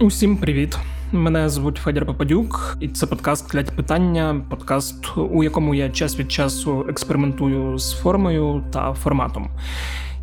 Усім 0.00 0.36
привіт! 0.36 0.78
Мене 1.12 1.48
звуть 1.48 1.76
Федір 1.76 2.06
Попадюк, 2.06 2.76
і 2.80 2.88
це 2.88 3.06
подкаст 3.06 3.50
«Клять 3.50 3.76
питання, 3.76 4.40
подкаст, 4.50 5.04
у 5.30 5.42
якому 5.42 5.74
я 5.74 5.90
час 5.90 6.18
від 6.18 6.32
часу 6.32 6.86
експериментую 6.88 7.78
з 7.78 7.92
формою 7.92 8.64
та 8.72 8.92
форматом. 8.92 9.50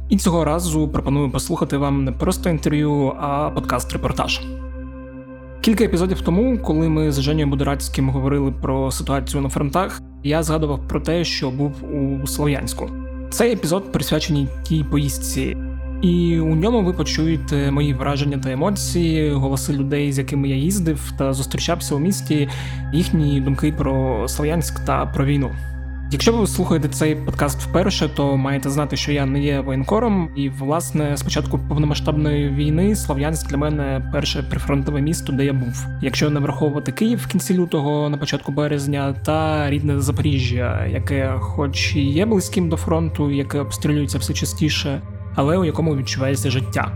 І 0.09 0.17
цього 0.17 0.45
разу 0.45 0.87
пропоную 0.87 1.31
послухати 1.31 1.77
вам 1.77 2.03
не 2.03 2.11
просто 2.11 2.49
інтерв'ю, 2.49 3.13
а 3.19 3.49
подкаст-репортаж. 3.55 4.41
Кілька 5.61 5.83
епізодів 5.83 6.21
тому, 6.21 6.57
коли 6.57 6.89
ми 6.89 7.11
з 7.11 7.21
Женєю 7.21 7.47
Будорацьким 7.47 8.09
говорили 8.09 8.51
про 8.51 8.91
ситуацію 8.91 9.41
на 9.41 9.49
фронтах, 9.49 10.01
я 10.23 10.43
згадував 10.43 10.87
про 10.87 10.99
те, 10.99 11.23
що 11.23 11.51
був 11.51 11.71
у 11.95 12.27
Слов'янську. 12.27 12.89
Цей 13.29 13.53
епізод 13.53 13.91
присвячений 13.91 14.47
тій 14.63 14.83
поїздці. 14.83 15.57
І 16.03 16.39
у 16.39 16.55
ньому 16.55 16.83
ви 16.83 16.93
почуєте 16.93 17.71
мої 17.71 17.93
враження 17.93 18.37
та 18.37 18.51
емоції, 18.51 19.31
голоси 19.31 19.73
людей, 19.73 20.11
з 20.11 20.17
якими 20.17 20.49
я 20.49 20.55
їздив 20.55 21.13
та 21.17 21.33
зустрічався 21.33 21.95
у 21.95 21.99
місті, 21.99 22.49
їхні 22.93 23.41
думки 23.41 23.73
про 23.77 24.27
Слов'янськ 24.27 24.79
та 24.79 25.05
про 25.05 25.25
війну. 25.25 25.51
Якщо 26.11 26.33
ви 26.33 26.47
слухаєте 26.47 26.87
цей 26.87 27.15
подкаст 27.15 27.61
вперше, 27.61 28.09
то 28.15 28.37
маєте 28.37 28.69
знати, 28.69 28.97
що 28.97 29.11
я 29.11 29.25
не 29.25 29.43
є 29.43 29.59
воєнкором, 29.59 30.29
і 30.35 30.49
власне 30.49 31.17
спочатку 31.17 31.59
повномасштабної 31.69 32.49
війни 32.49 32.95
Слов'янськ 32.95 33.49
для 33.49 33.57
мене 33.57 34.09
перше 34.13 34.43
прифронтове 34.43 35.01
місто, 35.01 35.33
де 35.33 35.45
я 35.45 35.53
був. 35.53 35.85
Якщо 36.01 36.29
не 36.29 36.39
враховувати 36.39 36.91
Київ 36.91 37.19
в 37.19 37.27
кінці 37.27 37.53
лютого, 37.57 38.09
на 38.09 38.17
початку 38.17 38.51
березня, 38.51 39.15
та 39.25 39.69
рідне 39.69 39.99
Запоріжжя, 39.99 40.85
яке, 40.85 41.33
хоч 41.39 41.95
і 41.95 42.01
є 42.01 42.25
близьким 42.25 42.69
до 42.69 42.77
фронту, 42.77 43.31
яке 43.31 43.59
обстрілюється 43.59 44.17
все 44.17 44.33
частіше, 44.33 45.01
але 45.35 45.57
у 45.57 45.65
якому 45.65 45.95
відчувається 45.95 46.49
життя. 46.49 46.91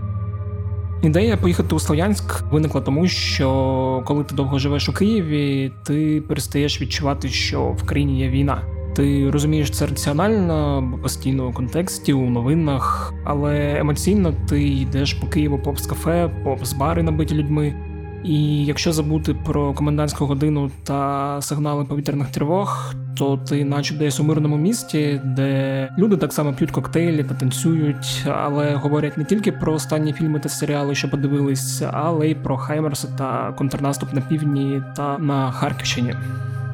Ідея 1.01 1.37
поїхати 1.37 1.75
у 1.75 1.79
Слов'янськ 1.79 2.43
виникла 2.51 2.81
тому, 2.81 3.07
що 3.07 4.03
коли 4.05 4.23
ти 4.23 4.35
довго 4.35 4.59
живеш 4.59 4.89
у 4.89 4.93
Києві, 4.93 5.71
ти 5.83 6.23
перестаєш 6.27 6.81
відчувати, 6.81 7.29
що 7.29 7.63
в 7.63 7.85
країні 7.85 8.19
є 8.19 8.29
війна. 8.29 8.61
Ти 8.95 9.31
розумієш 9.31 9.69
це 9.69 9.85
раціонально, 9.85 10.89
бо 10.91 10.97
постійно 10.97 11.47
у 11.47 11.53
контексті, 11.53 12.13
у 12.13 12.29
новинах, 12.29 13.13
але 13.23 13.79
емоційно 13.79 14.33
ти 14.49 14.63
йдеш 14.63 15.13
по 15.13 15.27
Києву 15.27 15.59
повз 15.59 15.87
кафе, 15.87 16.31
повз 16.43 16.73
бари 16.73 17.03
набиті 17.03 17.35
людьми. 17.35 17.86
І 18.23 18.65
якщо 18.65 18.93
забути 18.93 19.33
про 19.33 19.73
комендантську 19.73 20.25
годину 20.25 20.71
та 20.83 21.37
сигнали 21.41 21.85
повітряних 21.85 22.27
тривог, 22.27 22.93
то 23.17 23.37
ти, 23.37 23.65
наче 23.65 23.95
десь 23.95 24.19
у 24.19 24.23
мирному 24.23 24.57
місті, 24.57 25.21
де 25.23 25.89
люди 25.97 26.17
так 26.17 26.33
само 26.33 26.53
п'ють 26.53 26.71
коктейлі 26.71 27.23
та 27.23 27.33
танцюють, 27.33 28.25
але 28.25 28.75
говорять 28.75 29.17
не 29.17 29.23
тільки 29.23 29.51
про 29.51 29.73
останні 29.73 30.13
фільми 30.13 30.39
та 30.39 30.49
серіали, 30.49 30.95
що 30.95 31.09
подивились, 31.09 31.83
але 31.91 32.27
й 32.29 32.35
про 32.35 32.57
Хаймерси 32.57 33.07
та 33.17 33.53
контрнаступ 33.57 34.13
на 34.13 34.21
півдні 34.21 34.81
та 34.95 35.17
на 35.17 35.51
Харківщині. 35.51 36.13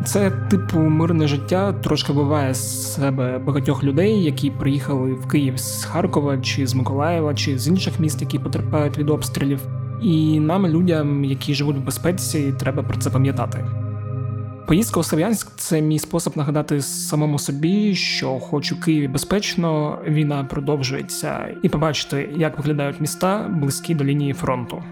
Це 0.03 0.31
типу 0.31 0.79
мирне 0.79 1.27
життя 1.27 1.73
трошки 1.73 2.13
буває 2.13 2.53
з 2.53 2.93
себе 2.93 3.39
багатьох 3.39 3.83
людей, 3.83 4.23
які 4.23 4.51
приїхали 4.51 5.13
в 5.13 5.27
Київ 5.27 5.59
з 5.59 5.83
Харкова 5.83 6.37
чи 6.37 6.67
з 6.67 6.75
Миколаєва, 6.75 7.33
чи 7.33 7.57
з 7.57 7.67
інших 7.67 7.99
міст, 7.99 8.21
які 8.21 8.39
потерпають 8.39 8.97
від 8.97 9.09
обстрілів. 9.09 9.59
І 10.03 10.39
нам, 10.39 10.67
людям, 10.67 11.25
які 11.25 11.53
живуть 11.53 11.77
в 11.77 11.83
безпеці, 11.83 12.53
треба 12.59 12.83
про 12.83 12.97
це 12.97 13.09
пам'ятати. 13.09 13.65
Поїздка 14.67 14.99
у 14.99 15.03
Слов'янськ 15.03 15.51
це 15.55 15.81
мій 15.81 15.99
спосіб 15.99 16.33
нагадати 16.35 16.81
самому 16.81 17.39
собі, 17.39 17.95
що 17.95 18.39
хоч 18.39 18.71
у 18.71 18.79
Києві 18.79 19.07
безпечно, 19.07 19.99
війна 20.07 20.43
продовжується, 20.43 21.55
і 21.63 21.69
побачити, 21.69 22.29
як 22.35 22.57
виглядають 22.57 23.01
міста 23.01 23.49
близькі 23.61 23.95
до 23.95 24.03
лінії 24.03 24.33
фронту. 24.33 24.83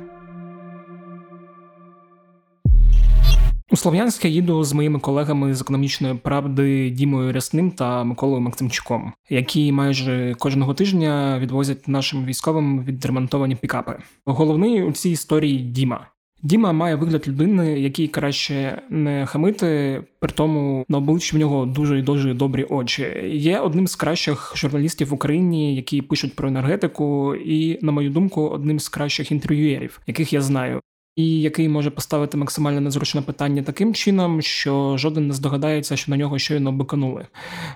У 3.72 3.76
Слов'янськ 3.76 4.26
їду 4.26 4.64
з 4.64 4.74
моїми 4.74 5.00
колегами 5.00 5.54
з 5.54 5.62
економічної 5.62 6.14
правди 6.14 6.90
Дімою 6.90 7.34
Рясним 7.34 7.72
та 7.72 8.04
Миколою 8.04 8.42
Максимчуком, 8.42 9.14
які 9.30 9.72
майже 9.72 10.36
кожного 10.40 10.74
тижня 10.74 11.40
відвозять 11.40 11.88
нашим 11.88 12.26
військовим 12.26 12.84
відремонтовані 12.84 13.56
пікапи. 13.56 13.98
Головний 14.26 14.84
у 14.84 14.92
цій 14.92 15.10
історії 15.10 15.58
Діма. 15.60 16.08
Діма 16.44 16.72
має 16.72 16.96
вигляд 16.96 17.28
людини, 17.28 17.80
який 17.80 18.08
краще 18.08 18.82
не 18.90 19.26
хамити, 19.26 20.02
при 20.20 20.32
тому 20.32 20.86
на 20.90 20.98
обличчі 20.98 21.36
в 21.36 21.40
нього 21.40 21.66
дуже 21.66 22.00
і 22.00 22.02
дуже 22.02 22.34
добрі 22.34 22.64
очі. 22.64 23.04
Є 23.34 23.60
одним 23.60 23.88
з 23.88 23.96
кращих 23.96 24.54
журналістів 24.56 25.08
в 25.08 25.14
Україні, 25.14 25.76
які 25.76 26.02
пишуть 26.02 26.36
про 26.36 26.48
енергетику, 26.48 27.36
і, 27.36 27.80
на 27.82 27.92
мою 27.92 28.10
думку, 28.10 28.42
одним 28.42 28.80
з 28.80 28.90
кращих 28.90 29.32
інтерв'юєрів, 29.32 30.02
яких 30.08 30.34
я 30.34 30.42
знаю 30.42 30.82
і 31.16 31.42
який 31.42 31.70
може 31.70 31.90
поставити 31.90 32.38
максимально 32.38 32.82
незручне 32.82 33.22
питання 33.22 33.64
таким 33.64 33.94
чином, 33.94 34.42
що 34.42 34.98
жоден 34.98 35.28
не 35.28 35.34
здогадається, 35.34 35.98
що 35.98 36.12
на 36.12 36.18
нього 36.18 36.40
щойно 36.40 36.72
биканули. 36.72 37.28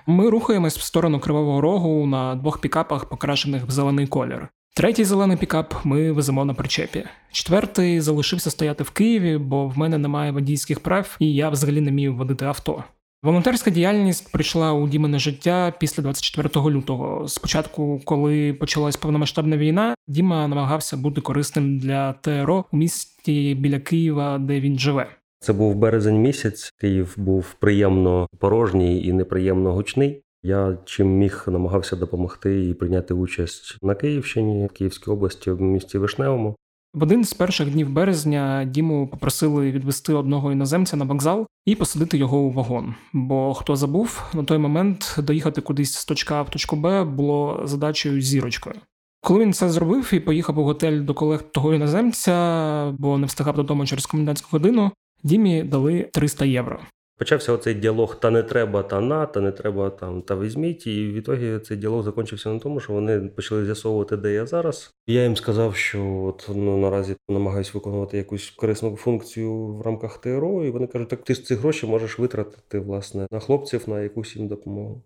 Ми 0.06 0.30
рухаємось 0.30 0.78
в 0.78 0.82
сторону 0.82 1.20
Кривого 1.20 1.60
Рогу 1.60 2.06
на 2.06 2.34
двох 2.34 2.60
пікапах, 2.60 3.08
покрашених 3.08 3.66
в 3.66 3.70
зелений 3.70 4.06
колір. 4.06 4.48
Третій 4.74 5.04
зелений 5.04 5.36
пікап 5.36 5.74
ми 5.84 6.12
веземо 6.12 6.44
на 6.44 6.54
причепі. 6.54 7.04
Четвертий 7.32 8.00
залишився 8.00 8.50
стояти 8.50 8.84
в 8.84 8.90
Києві, 8.90 9.38
бо 9.38 9.68
в 9.68 9.78
мене 9.78 9.98
немає 9.98 10.32
водійських 10.32 10.80
прав, 10.80 11.16
і 11.18 11.34
я 11.34 11.50
взагалі 11.50 11.80
не 11.80 11.90
вмію 11.90 12.14
водити 12.14 12.44
авто. 12.44 12.84
Волонтерська 13.22 13.70
діяльність 13.70 14.32
прийшла 14.32 14.72
у 14.72 14.88
Дімине 14.88 15.18
життя 15.18 15.74
після 15.80 16.02
24 16.02 16.48
лютого. 16.70 17.28
Спочатку, 17.28 18.00
коли 18.04 18.52
почалась 18.52 18.96
повномасштабна 18.96 19.56
війна, 19.56 19.94
Діма 20.08 20.48
намагався 20.48 20.96
бути 20.96 21.20
корисним 21.20 21.78
для 21.78 22.12
ТРО 22.12 22.64
у 22.72 22.76
місті 22.76 23.54
біля 23.54 23.80
Києва, 23.80 24.38
де 24.38 24.60
він 24.60 24.78
живе. 24.78 25.08
Це 25.40 25.52
був 25.52 25.74
березень 25.74 26.22
місяць. 26.22 26.72
Київ 26.80 27.14
був 27.16 27.54
приємно 27.60 28.26
порожній 28.38 29.04
і 29.06 29.12
неприємно 29.12 29.72
гучний. 29.72 30.22
Я 30.42 30.78
чим 30.84 31.08
міг 31.08 31.44
намагався 31.46 31.96
допомогти 31.96 32.68
і 32.68 32.74
прийняти 32.74 33.14
участь 33.14 33.78
на 33.82 33.94
Київщині, 33.94 34.68
Київській 34.74 35.10
області, 35.10 35.50
в 35.50 35.60
місті 35.60 35.98
Вишневому. 35.98 36.56
В 36.96 37.02
один 37.02 37.24
з 37.24 37.34
перших 37.34 37.70
днів 37.70 37.90
березня 37.90 38.64
Діму 38.64 39.06
попросили 39.06 39.70
відвести 39.70 40.14
одного 40.14 40.52
іноземця 40.52 40.96
на 40.96 41.04
вокзал 41.04 41.46
і 41.66 41.74
посадити 41.74 42.18
його 42.18 42.38
у 42.38 42.50
вагон. 42.50 42.94
Бо 43.12 43.54
хто 43.54 43.76
забув, 43.76 44.22
на 44.34 44.44
той 44.44 44.58
момент 44.58 45.16
доїхати 45.18 45.60
кудись 45.60 45.94
з 45.94 46.04
точка 46.04 46.34
А 46.34 46.42
в 46.42 46.50
точку 46.50 46.76
Б 46.76 47.04
було 47.04 47.60
задачею 47.64 48.20
зірочкою. 48.20 48.76
Коли 49.20 49.40
він 49.40 49.52
це 49.52 49.68
зробив 49.68 50.14
і 50.14 50.20
поїхав 50.20 50.58
у 50.58 50.64
готель 50.64 51.00
до 51.00 51.14
колег 51.14 51.42
того 51.42 51.74
іноземця, 51.74 52.94
бо 52.98 53.18
не 53.18 53.26
встигав 53.26 53.56
додому 53.56 53.86
через 53.86 54.06
комендантську 54.06 54.48
годину, 54.50 54.90
Дімі 55.22 55.62
дали 55.62 56.10
300 56.12 56.44
євро. 56.44 56.80
Почався 57.18 57.52
оцей 57.52 57.74
діалог 57.74 58.20
та 58.20 58.30
не 58.30 58.42
треба, 58.42 58.82
та 58.82 59.00
на, 59.00 59.26
та 59.26 59.40
не 59.40 59.52
треба 59.52 59.90
там, 59.90 60.22
та 60.22 60.36
візьміть. 60.36 60.86
І 60.86 61.06
в 61.06 61.14
ітогі 61.14 61.58
цей 61.58 61.76
діалог 61.76 62.04
закінчився 62.04 62.52
на 62.52 62.58
тому, 62.58 62.80
що 62.80 62.92
вони 62.92 63.20
почали 63.20 63.64
з'ясовувати, 63.64 64.16
де 64.16 64.32
я 64.32 64.46
зараз. 64.46 64.94
Я 65.06 65.22
їм 65.22 65.36
сказав, 65.36 65.76
що 65.76 66.22
от 66.22 66.50
ну 66.54 66.78
наразі 66.78 67.16
намагаюся 67.28 67.70
виконувати 67.74 68.16
якусь 68.16 68.50
корисну 68.50 68.96
функцію 68.96 69.66
в 69.66 69.82
рамках 69.82 70.18
ТРО, 70.18 70.64
і 70.64 70.70
вони 70.70 70.86
кажуть, 70.86 71.08
так 71.08 71.24
ти 71.24 71.34
ж 71.34 71.44
ці 71.44 71.54
гроші 71.54 71.86
можеш 71.86 72.18
витратити 72.18 72.78
власне 72.78 73.26
на 73.30 73.40
хлопців 73.40 73.88
на 73.88 74.00
якусь 74.00 74.36
їм 74.36 74.48
допомогу. 74.48 75.02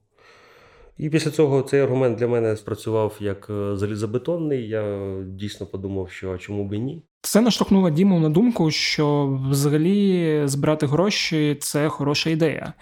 І 1.00 1.08
після 1.10 1.30
цього 1.30 1.62
цей 1.62 1.80
аргумент 1.80 2.18
для 2.18 2.28
мене 2.28 2.56
спрацював 2.56 3.16
як 3.20 3.46
е, 3.50 3.76
залізобетонний. 3.76 4.68
Я 4.68 5.14
дійсно 5.26 5.66
подумав, 5.66 6.10
що 6.10 6.32
а 6.32 6.38
чому 6.38 6.68
б 6.68 6.72
і 6.72 6.78
ні. 6.78 7.02
Це 7.22 7.40
наштовхнуло 7.40 7.90
Діму 7.90 8.20
на 8.20 8.28
думку, 8.28 8.70
що 8.70 9.38
взагалі 9.50 10.42
збирати 10.44 10.86
гроші 10.86 11.56
це 11.60 11.88
хороша 11.88 12.30
ідея. 12.30 12.72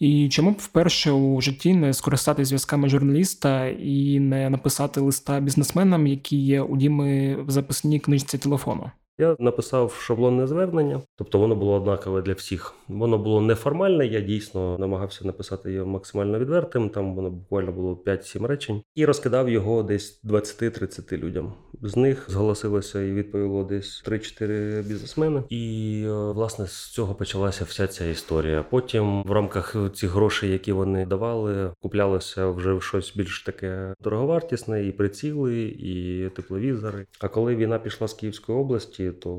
І 0.00 0.28
чому 0.28 0.50
б 0.50 0.56
вперше 0.58 1.10
у 1.10 1.40
житті 1.40 1.74
не 1.74 1.92
скористати 1.92 2.44
зв'язками 2.44 2.88
журналіста 2.88 3.66
і 3.66 4.20
не 4.20 4.50
написати 4.50 5.00
листа 5.00 5.40
бізнесменам, 5.40 6.06
які 6.06 6.36
є 6.36 6.62
у 6.62 6.76
Діми 6.76 7.36
в 7.42 7.50
записній 7.50 8.00
книжці 8.00 8.38
телефону. 8.38 8.90
Я 9.18 9.36
написав 9.38 9.92
шаблонне 9.92 10.46
звернення, 10.46 11.00
тобто 11.16 11.38
воно 11.38 11.56
було 11.56 11.74
однакове 11.74 12.22
для 12.22 12.32
всіх. 12.32 12.74
Воно 12.88 13.18
було 13.18 13.40
неформальне. 13.40 14.06
Я 14.06 14.20
дійсно 14.20 14.78
намагався 14.78 15.24
написати 15.24 15.72
його 15.72 15.86
максимально 15.86 16.38
відвертим. 16.38 16.90
Там 16.90 17.14
воно 17.14 17.30
буквально 17.30 17.72
було 17.72 17.94
5-7 18.06 18.46
речень, 18.46 18.82
і 18.94 19.04
розкидав 19.04 19.48
його 19.48 19.82
десь 19.82 20.24
20-30 20.24 21.18
людям. 21.18 21.52
З 21.82 21.96
них 21.96 22.24
зголосилося 22.28 23.02
і 23.02 23.12
відповіло 23.12 23.64
десь 23.64 24.04
3-4 24.06 24.82
бізнесмени. 24.88 25.42
І 25.48 26.02
е, 26.06 26.10
власне 26.12 26.66
з 26.66 26.92
цього 26.92 27.14
почалася 27.14 27.64
вся 27.64 27.86
ця 27.86 28.04
історія. 28.04 28.64
Потім 28.70 29.22
в 29.22 29.32
рамках 29.32 29.76
цих 29.94 30.10
грошей, 30.10 30.50
які 30.50 30.72
вони 30.72 31.06
давали, 31.06 31.72
куплялося 31.82 32.48
вже 32.50 32.80
щось 32.80 33.16
більш 33.16 33.42
таке 33.42 33.94
дороговартісне, 34.00 34.86
і 34.86 34.92
приціли, 34.92 35.62
і 35.62 36.28
тепловізори. 36.36 37.06
А 37.20 37.28
коли 37.28 37.56
війна 37.56 37.78
пішла 37.78 38.08
з 38.08 38.14
Київської 38.14 38.58
області 38.58 39.03
то 39.12 39.30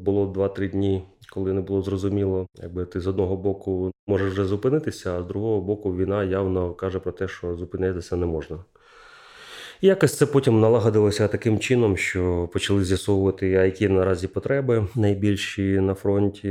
було 0.00 0.32
2-3 0.32 0.70
дні, 0.70 1.02
коли 1.32 1.52
не 1.52 1.60
було 1.60 1.82
зрозуміло, 1.82 2.46
якби 2.54 2.84
ти 2.84 3.00
з 3.00 3.06
одного 3.06 3.36
боку 3.36 3.92
можеш 4.06 4.32
вже 4.32 4.44
зупинитися, 4.44 5.18
а 5.18 5.22
з 5.22 5.26
другого 5.26 5.60
боку 5.60 5.96
війна 5.96 6.24
явно 6.24 6.74
каже 6.74 6.98
про 6.98 7.12
те, 7.12 7.28
що 7.28 7.56
зупинятися 7.56 8.16
не 8.16 8.26
можна. 8.26 8.58
І 9.80 9.86
якось 9.86 10.16
це 10.16 10.26
потім 10.26 10.60
налагодилося 10.60 11.28
таким 11.28 11.58
чином, 11.58 11.96
що 11.96 12.48
почали 12.52 12.84
з'ясовувати, 12.84 13.48
які 13.48 13.88
наразі 13.88 14.28
потреби 14.28 14.86
найбільші 14.94 15.80
на 15.80 15.94
фронті. 15.94 16.48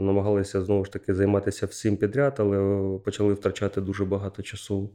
Намагалися 0.00 0.62
знову 0.62 0.84
ж 0.84 0.92
таки 0.92 1.14
займатися 1.14 1.66
всім 1.66 1.96
підряд, 1.96 2.34
але 2.38 2.58
почали 2.98 3.34
втрачати 3.34 3.80
дуже 3.80 4.04
багато 4.04 4.42
часу. 4.42 4.90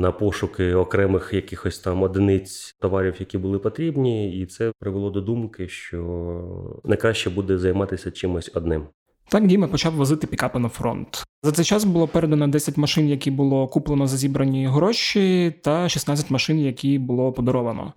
На 0.00 0.12
пошуки 0.12 0.74
окремих 0.74 1.30
якихось 1.32 1.78
там 1.78 2.02
одиниць 2.02 2.76
товарів, 2.80 3.14
які 3.18 3.38
були 3.38 3.58
потрібні, 3.58 4.40
і 4.40 4.46
це 4.46 4.72
привело 4.78 5.10
до 5.10 5.20
думки, 5.20 5.68
що 5.68 6.80
найкраще 6.84 7.30
буде 7.30 7.58
займатися 7.58 8.10
чимось 8.10 8.50
одним. 8.54 8.86
Так 9.30 9.46
Діма 9.46 9.68
почав 9.68 9.94
возити 9.94 10.26
пікапи 10.26 10.58
на 10.58 10.68
фронт. 10.68 11.24
За 11.42 11.52
цей 11.52 11.64
час 11.64 11.84
було 11.84 12.08
передано 12.08 12.48
10 12.48 12.76
машин, 12.76 13.08
які 13.08 13.30
було 13.30 13.68
куплено 13.68 14.06
за 14.06 14.16
зібрані 14.16 14.66
гроші, 14.66 15.54
та 15.62 15.88
16 15.88 16.30
машин, 16.30 16.58
які 16.58 16.98
було 16.98 17.32
подаровано. 17.32 17.92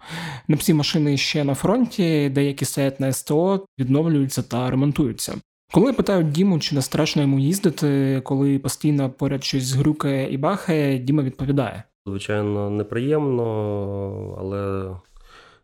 Не 0.47 0.55
всі 0.55 0.73
машини 0.73 1.17
ще 1.17 1.43
на 1.43 1.55
фронті, 1.55 2.29
деякі 2.29 2.65
стоять 2.65 2.99
на 2.99 3.11
СТО, 3.11 3.65
відновлюються 3.79 4.43
та 4.43 4.71
ремонтуються. 4.71 5.33
Коли 5.73 5.93
питають 5.93 6.31
Діму, 6.31 6.59
чи 6.59 6.75
не 6.75 6.81
страшно 6.81 7.21
йому 7.21 7.39
їздити, 7.39 8.21
коли 8.23 8.59
постійно 8.59 9.09
поряд 9.09 9.43
щось 9.43 9.71
грюкає 9.71 10.33
і 10.33 10.37
бахає, 10.37 10.99
Діма 10.99 11.23
відповідає: 11.23 11.83
Звичайно, 12.05 12.69
неприємно, 12.69 13.45
але 14.39 14.91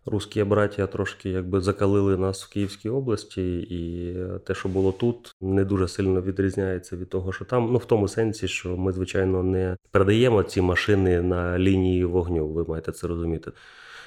русські 0.05 0.43
браття 0.43 0.87
трошки 0.87 1.29
якби 1.29 1.61
закалили 1.61 2.17
нас 2.17 2.43
в 2.43 2.49
Київській 2.49 2.89
області, 2.89 3.57
і 3.59 4.13
те, 4.45 4.55
що 4.55 4.69
було 4.69 4.91
тут, 4.91 5.35
не 5.41 5.65
дуже 5.65 5.87
сильно 5.87 6.21
відрізняється 6.21 6.97
від 6.97 7.09
того, 7.09 7.31
що 7.31 7.45
там. 7.45 7.71
Ну 7.71 7.77
в 7.77 7.85
тому 7.85 8.07
сенсі, 8.07 8.47
що 8.47 8.77
ми, 8.77 8.91
звичайно, 8.91 9.43
не 9.43 9.77
передаємо 9.91 10.43
ці 10.43 10.61
машини 10.61 11.21
на 11.21 11.59
лінії 11.59 12.05
вогню. 12.05 12.47
Ви 12.47 12.63
маєте 12.63 12.91
це 12.91 13.07
розуміти. 13.07 13.51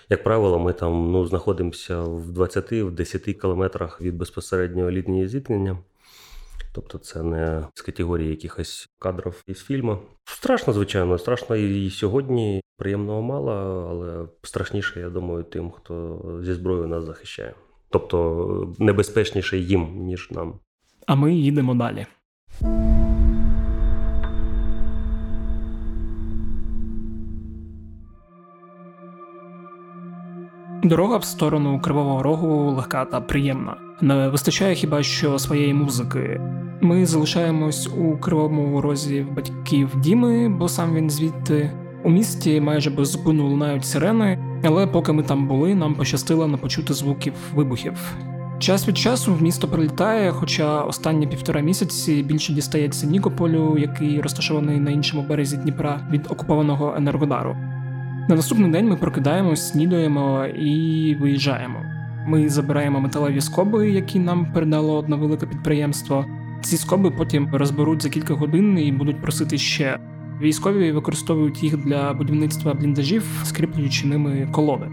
Як 0.09 0.23
правило, 0.23 0.59
ми 0.59 0.73
там 0.73 1.13
ну, 1.13 1.27
знаходимося 1.27 2.03
в 2.03 2.31
20-10 2.31 3.33
кілометрах 3.33 4.01
від 4.01 4.17
безпосередньої 4.17 5.03
лінії 5.03 5.29
зіткнення. 5.29 5.79
Тобто 6.73 6.99
це 6.99 7.23
не 7.23 7.67
з 7.75 7.83
категорії 7.83 8.31
якихось 8.31 8.89
кадрів 8.99 9.45
із 9.47 9.65
фільму. 9.65 9.99
Страшно, 10.25 10.73
звичайно, 10.73 11.19
страшно 11.19 11.57
і 11.57 11.91
сьогодні. 11.91 12.61
Приємного 12.77 13.23
мало, 13.23 13.53
але 13.91 14.29
страшніше, 14.43 15.01
я 15.01 15.11
думаю, 15.11 15.45
тим, 15.45 15.71
хто 15.71 16.21
зі 16.45 16.53
зброєю 16.53 16.87
нас 16.87 17.05
захищає. 17.05 17.55
Тобто 17.91 18.75
небезпечніше 18.79 19.59
їм, 19.59 19.89
ніж 19.97 20.31
нам. 20.31 20.55
А 21.07 21.15
ми 21.15 21.35
їдемо 21.35 21.75
далі. 21.75 22.07
Дорога 30.83 31.19
в 31.19 31.25
сторону 31.25 31.81
Кривого 31.81 32.23
Рогу 32.23 32.71
легка 32.71 33.05
та 33.05 33.21
приємна. 33.21 33.77
Не 34.01 34.29
вистачає 34.29 34.75
хіба 34.75 35.03
що 35.03 35.39
своєї 35.39 35.75
музики. 35.75 36.41
Ми 36.81 37.07
залишаємось 37.07 37.89
у 37.99 38.17
кривому 38.17 38.81
розі 38.81 39.27
батьків 39.37 39.97
Діми, 39.97 40.49
бо 40.49 40.69
сам 40.69 40.95
він 40.95 41.11
звідти. 41.11 41.73
У 42.05 42.11
місті 42.11 42.61
майже 42.61 42.91
без 42.91 43.09
зупину 43.09 43.49
лунають 43.49 43.85
сирени, 43.85 44.39
але 44.65 44.87
поки 44.87 45.13
ми 45.13 45.23
там 45.23 45.49
були, 45.49 45.75
нам 45.75 45.95
пощастило 45.95 46.47
не 46.47 46.57
почути 46.57 46.95
звуків 46.95 47.35
вибухів. 47.55 48.15
Час 48.59 48.89
від 48.89 48.99
часу 48.99 49.35
в 49.35 49.43
місто 49.43 49.69
прилітає, 49.69 50.33
хоча 50.33 50.81
останні 50.81 51.27
півтора 51.27 51.61
місяці 51.61 52.23
більше 52.23 52.53
дістається 52.53 53.07
Нікополю, 53.07 53.79
який 53.79 54.21
розташований 54.21 54.81
на 54.81 54.91
іншому 54.91 55.23
березі 55.29 55.57
Дніпра 55.57 56.01
від 56.11 56.27
окупованого 56.31 56.95
енергодару. 56.97 57.57
На 58.31 58.37
наступний 58.37 58.71
день 58.71 58.89
ми 58.89 58.97
прокидаємось, 58.97 59.69
снідуємо 59.69 60.47
і 60.47 61.15
виїжджаємо. 61.21 61.85
Ми 62.27 62.49
забираємо 62.49 63.01
металеві 63.01 63.41
скоби, 63.41 63.91
які 63.91 64.19
нам 64.19 64.53
передало 64.53 64.97
одне 64.97 65.17
велике 65.17 65.47
підприємство. 65.47 66.27
Ці 66.63 66.77
скоби 66.77 67.11
потім 67.11 67.49
розберуть 67.53 68.03
за 68.03 68.09
кілька 68.09 68.35
годин 68.35 68.79
і 68.79 68.93
будуть 68.93 69.23
просити 69.23 69.59
ще. 69.59 69.99
Військові 70.43 70.93
використовують 70.93 71.63
їх 71.63 71.77
для 71.77 72.13
будівництва 72.13 72.75
бліндажів, 72.75 73.25
скріплюючи 73.45 74.07
ними 74.07 74.49
колоди. 74.53 74.87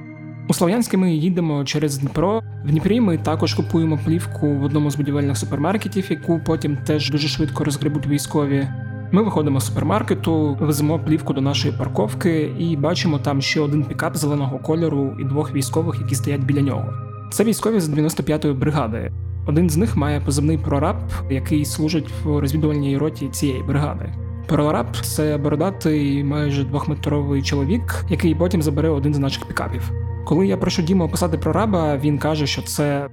У 0.48 0.54
Слов'янське 0.54 0.98
ми 0.98 1.14
їдемо 1.14 1.66
через 1.66 1.98
Дніпро. 1.98 2.42
В 2.66 2.70
Дніпрі 2.70 3.02
ми 3.02 3.18
також 3.18 3.54
купуємо 3.54 4.00
плівку 4.06 4.48
в 4.48 4.64
одному 4.64 4.92
з 4.92 4.96
будівельних 4.96 5.38
супермаркетів, 5.38 6.06
яку 6.10 6.40
потім 6.46 6.78
теж 6.78 7.12
дуже 7.12 7.28
швидко 7.28 7.64
розгребуть 7.64 8.08
військові. 8.08 8.68
Ми 9.12 9.24
виходимо 9.24 9.60
з 9.60 9.66
супермаркету, 9.66 10.58
веземо 10.60 11.00
плівку 11.00 11.34
до 11.34 11.42
нашої 11.42 11.74
парковки 11.78 12.54
і 12.60 12.78
бачимо 12.78 13.20
там 13.20 13.42
ще 13.42 13.62
один 13.62 13.84
пікап 13.84 14.18
зеленого 14.18 14.60
кольору 14.60 15.16
і 15.20 15.24
двох 15.24 15.54
військових, 15.54 16.02
які 16.02 16.16
стоять 16.16 16.42
біля 16.42 16.62
нього. 16.62 16.94
Це 17.32 17.44
військові 17.44 17.80
з 17.80 17.90
95-ї 17.90 18.54
бригади. 18.54 19.12
Один 19.46 19.70
з 19.70 19.78
них 19.78 19.98
має 19.98 20.22
позивний 20.22 20.58
прораб, 20.58 20.98
який 21.30 21.66
служить 21.66 22.10
в 22.24 22.40
розвідувальній 22.40 22.98
роті 22.98 23.28
цієї 23.28 23.64
бригади. 23.64 24.14
Прораб 24.48 24.88
це 25.02 25.38
бородатий, 25.38 26.24
майже 26.24 26.64
двохметровий 26.64 27.44
чоловік, 27.44 28.06
який 28.10 28.36
потім 28.36 28.62
забере 28.62 28.90
один 28.90 29.14
з 29.14 29.20
наших 29.20 29.46
пікапів. 29.46 29.92
Коли 30.26 30.48
я 30.48 30.58
прошу 30.58 30.82
Діму 30.82 31.04
описати 31.04 31.38
прораба, 31.38 31.98
він 31.98 32.18
каже, 32.18 32.48
що 32.48 32.62
це 32.62 33.10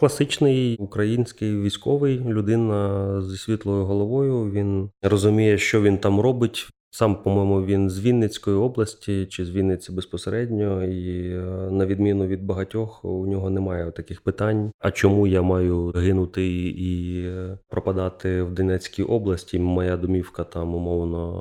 Класичний 0.00 0.76
український 0.76 1.60
військовий, 1.60 2.20
людина 2.20 3.22
зі 3.22 3.36
світлою 3.36 3.84
головою. 3.84 4.50
Він 4.50 4.90
розуміє, 5.02 5.58
що 5.58 5.82
він 5.82 5.98
там 5.98 6.20
робить. 6.20 6.68
Сам, 6.90 7.22
по-моєму, 7.22 7.64
він 7.64 7.90
з 7.90 8.00
Вінницької 8.00 8.56
області 8.56 9.26
чи 9.26 9.44
з 9.44 9.50
Вінниці 9.50 9.92
безпосередньо, 9.92 10.84
і 10.84 11.30
е, 11.30 11.40
на 11.70 11.86
відміну 11.86 12.26
від 12.26 12.44
багатьох, 12.44 13.04
у 13.04 13.26
нього 13.26 13.50
немає 13.50 13.90
таких 13.90 14.20
питань. 14.20 14.72
А 14.78 14.90
чому 14.90 15.26
я 15.26 15.42
маю 15.42 15.92
гинути 15.96 16.46
і 16.68 17.24
пропадати 17.68 18.42
в 18.42 18.54
Донецькій 18.54 19.02
області? 19.02 19.58
Моя 19.58 19.96
домівка 19.96 20.44
там 20.44 20.74
умовно 20.74 21.32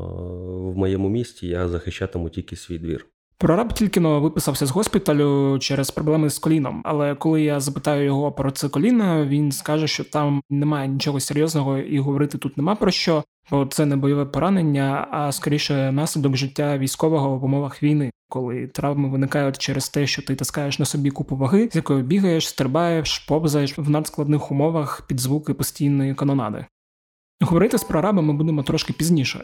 в 0.74 0.78
моєму 0.78 1.10
місті. 1.10 1.48
Я 1.48 1.68
захищатиму 1.68 2.30
тільки 2.30 2.56
свій 2.56 2.80
двір. 2.80 3.06
Прораб 3.40 3.74
тільки 3.74 4.00
но 4.00 4.20
виписався 4.20 4.66
з 4.66 4.72
госпіталю 4.72 5.60
через 5.60 5.92
проблеми 5.92 6.30
з 6.30 6.40
коліном. 6.40 6.82
Але 6.86 7.16
коли 7.16 7.42
я 7.42 7.60
запитаю 7.60 8.06
його 8.06 8.32
про 8.32 8.52
це 8.52 8.70
коліно, 8.70 9.26
він 9.26 9.52
скаже, 9.52 9.88
що 9.88 10.04
там 10.04 10.42
немає 10.50 10.88
нічого 10.88 11.20
серйозного 11.20 11.78
і 11.78 12.00
говорити 12.00 12.38
тут 12.38 12.58
нема 12.58 12.76
про 12.76 12.92
що, 12.92 13.24
бо 13.52 13.66
це 13.66 13.86
не 13.86 13.96
бойове 13.96 14.26
поранення, 14.26 15.08
а 15.12 15.32
скоріше 15.32 15.92
наслідок 15.92 16.36
життя 16.36 16.78
військового 16.78 17.38
в 17.38 17.44
умовах 17.44 17.84
війни, 17.84 18.12
коли 18.30 18.68
травми 18.68 19.10
виникають 19.10 19.58
через 19.58 19.90
те, 19.90 20.08
що 20.08 20.22
ти 20.22 20.36
таскаєш 20.36 20.80
на 20.80 20.86
собі 20.86 21.10
купу 21.10 21.36
ваги, 21.36 21.70
з 21.72 21.76
якою 21.76 22.04
бігаєш, 22.04 22.48
стрибаєш, 22.48 23.20
повзаєш 23.20 23.78
в 23.78 23.90
надскладних 23.90 24.52
умовах 24.52 25.02
під 25.08 25.20
звуки 25.20 25.54
постійної 25.54 26.16
канонади. 26.16 26.66
Говорити 27.42 27.78
з 27.78 27.84
прорабами 27.84 28.34
будемо 28.34 28.64
трошки 28.64 28.94
пізніше. 28.94 29.42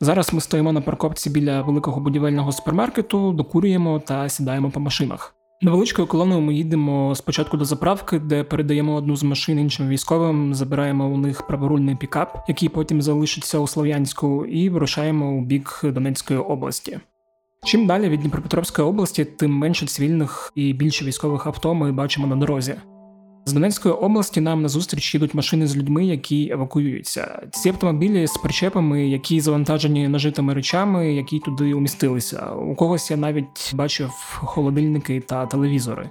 Зараз 0.00 0.34
ми 0.34 0.40
стоїмо 0.40 0.72
на 0.72 0.80
парковці 0.80 1.30
біля 1.30 1.62
великого 1.62 2.00
будівельного 2.00 2.52
супермаркету, 2.52 3.32
докурюємо 3.32 3.98
та 3.98 4.28
сідаємо 4.28 4.70
по 4.70 4.80
машинах. 4.80 5.34
Невеличкою 5.62 6.08
колоною 6.08 6.40
ми 6.40 6.54
їдемо 6.54 7.14
спочатку 7.14 7.56
до 7.56 7.64
заправки, 7.64 8.18
де 8.18 8.44
передаємо 8.44 8.94
одну 8.94 9.16
з 9.16 9.22
машин 9.22 9.58
іншим 9.58 9.88
військовим, 9.88 10.54
забираємо 10.54 11.06
у 11.06 11.16
них 11.16 11.46
праворульний 11.46 11.96
пікап, 11.96 12.44
який 12.48 12.68
потім 12.68 13.02
залишиться 13.02 13.58
у 13.58 13.66
Слов'янську, 13.66 14.46
і 14.46 14.68
вирушаємо 14.68 15.30
у 15.30 15.40
бік 15.40 15.80
Донецької 15.84 16.40
області. 16.40 17.00
Чим 17.64 17.86
далі 17.86 18.08
від 18.08 18.20
Дніпропетровської 18.20 18.88
області, 18.88 19.24
тим 19.24 19.52
менше 19.52 19.86
цивільних 19.86 20.52
і 20.54 20.72
більше 20.72 21.04
військових 21.04 21.46
авто 21.46 21.74
ми 21.74 21.92
бачимо 21.92 22.26
на 22.26 22.36
дорозі. 22.36 22.74
З 23.46 23.52
Донецької 23.52 23.94
області 23.94 24.40
нам 24.40 24.62
назустріч 24.62 25.14
їдуть 25.14 25.34
машини 25.34 25.66
з 25.66 25.76
людьми, 25.76 26.04
які 26.04 26.50
евакуюються. 26.50 27.42
Ці 27.52 27.68
автомобілі 27.68 28.26
з 28.26 28.36
причепами, 28.36 29.08
які 29.08 29.40
завантажені 29.40 30.08
нажитими 30.08 30.54
речами, 30.54 31.14
які 31.14 31.38
туди 31.38 31.74
умістилися. 31.74 32.50
У 32.50 32.74
когось 32.74 33.10
я 33.10 33.16
навіть 33.16 33.74
бачив 33.74 34.10
холодильники 34.44 35.20
та 35.20 35.46
телевізори. 35.46 36.10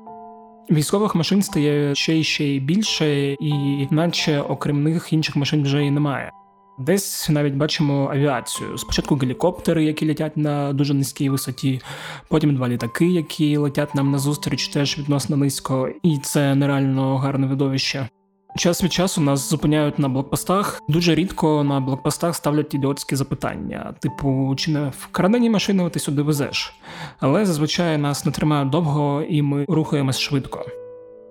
Військових 0.71 1.15
машин 1.15 1.41
стає 1.41 1.95
ще 1.95 2.15
й 2.15 2.23
ще 2.23 2.45
й 2.45 2.59
більше, 2.59 3.31
і 3.31 3.87
наче 3.91 4.41
окрім 4.41 4.83
них 4.83 5.13
інших 5.13 5.35
машин 5.35 5.63
вже 5.63 5.85
і 5.85 5.91
немає. 5.91 6.31
Десь 6.79 7.29
навіть 7.29 7.53
бачимо 7.53 8.09
авіацію. 8.13 8.77
Спочатку 8.77 9.15
гелікоптери, 9.15 9.83
які 9.83 10.07
летять 10.07 10.37
на 10.37 10.73
дуже 10.73 10.93
низькій 10.93 11.29
висоті, 11.29 11.81
потім 12.27 12.55
два 12.55 12.69
літаки, 12.69 13.05
які 13.05 13.57
летять 13.57 13.95
нам 13.95 14.11
назустріч 14.11 14.67
теж 14.67 14.97
відносно 14.97 15.37
низько, 15.37 15.89
і 16.03 16.17
це 16.17 16.55
нереально 16.55 17.17
гарне 17.17 17.47
видовище. 17.47 18.09
Час 18.57 18.83
від 18.83 18.93
часу 18.93 19.21
нас 19.21 19.49
зупиняють 19.49 19.99
на 19.99 20.09
блокпостах. 20.09 20.81
Дуже 20.89 21.15
рідко 21.15 21.63
на 21.63 21.79
блокпостах 21.79 22.35
ставлять 22.35 22.73
ідіотські 22.73 23.15
запитання, 23.15 23.93
типу, 23.99 24.55
чи 24.57 24.71
не 24.71 24.91
вкрадені 24.97 25.49
машини 25.49 25.89
ти 25.89 25.99
сюди 25.99 26.21
везеш. 26.21 26.73
Але 27.19 27.45
зазвичай 27.45 27.97
нас 27.97 28.25
не 28.25 28.31
тримають 28.31 28.69
довго 28.69 29.21
і 29.29 29.41
ми 29.41 29.65
рухаємось 29.67 30.19
швидко. 30.19 30.65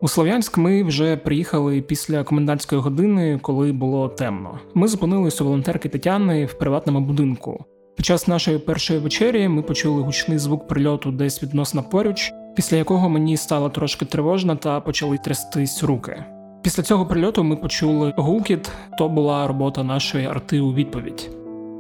У 0.03 0.09
Слов'янськ 0.09 0.59
ми 0.59 0.83
вже 0.83 1.17
приїхали 1.17 1.81
після 1.81 2.25
комендантської 2.25 2.81
години, 2.81 3.39
коли 3.43 3.73
було 3.73 4.09
темно. 4.09 4.59
Ми 4.75 4.89
зупинились 4.89 5.41
у 5.41 5.45
волонтерки 5.45 5.89
Тетяни 5.89 6.45
в 6.45 6.59
приватному 6.59 7.01
будинку. 7.01 7.65
Під 7.97 8.07
час 8.07 8.29
нашої 8.29 8.59
першої 8.59 9.01
вечері 9.01 9.49
ми 9.49 9.63
почули 9.63 10.03
гучний 10.03 10.39
звук 10.39 10.69
прильоту 10.69 11.11
десь 11.11 11.43
відносно 11.43 11.83
поруч, 11.83 12.33
після 12.57 12.77
якого 12.77 13.09
мені 13.09 13.37
стало 13.37 13.71
трошки 13.71 14.05
тривожно 14.05 14.57
та 14.57 14.81
почали 14.81 15.19
трястись 15.19 15.83
руки. 15.83 16.25
Після 16.63 16.83
цього 16.83 17.07
прильоту 17.07 17.45
ми 17.45 17.57
почули 17.57 18.15
гукіт, 18.17 18.71
то 18.99 19.09
була 19.09 19.47
робота 19.47 19.85
нашої 19.85 20.27
арти 20.27 20.61
у 20.61 20.75
відповідь. 20.75 21.31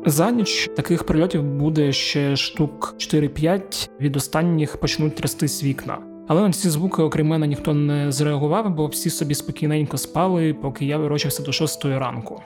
За 0.06 0.30
ніч 0.30 0.70
таких 0.76 1.06
прильотів 1.06 1.44
буде 1.44 1.92
ще 1.92 2.36
штук 2.36 2.94
4-5, 2.98 3.90
від 4.00 4.16
останніх 4.16 4.76
почнуть 4.76 5.14
трястись 5.14 5.64
вікна. 5.64 6.11
Але 6.28 6.40
на 6.42 6.52
ці 6.52 6.70
звуки, 6.70 7.02
окрім 7.02 7.26
мене, 7.26 7.46
ніхто 7.46 7.74
не 7.74 8.12
зреагував, 8.12 8.74
бо 8.74 8.86
всі 8.86 9.10
собі 9.10 9.34
спокійненько 9.34 9.98
спали, 9.98 10.54
поки 10.54 10.84
я 10.84 10.98
вирочився 10.98 11.42
до 11.42 11.52
6 11.52 11.84
ранку. 11.84 12.42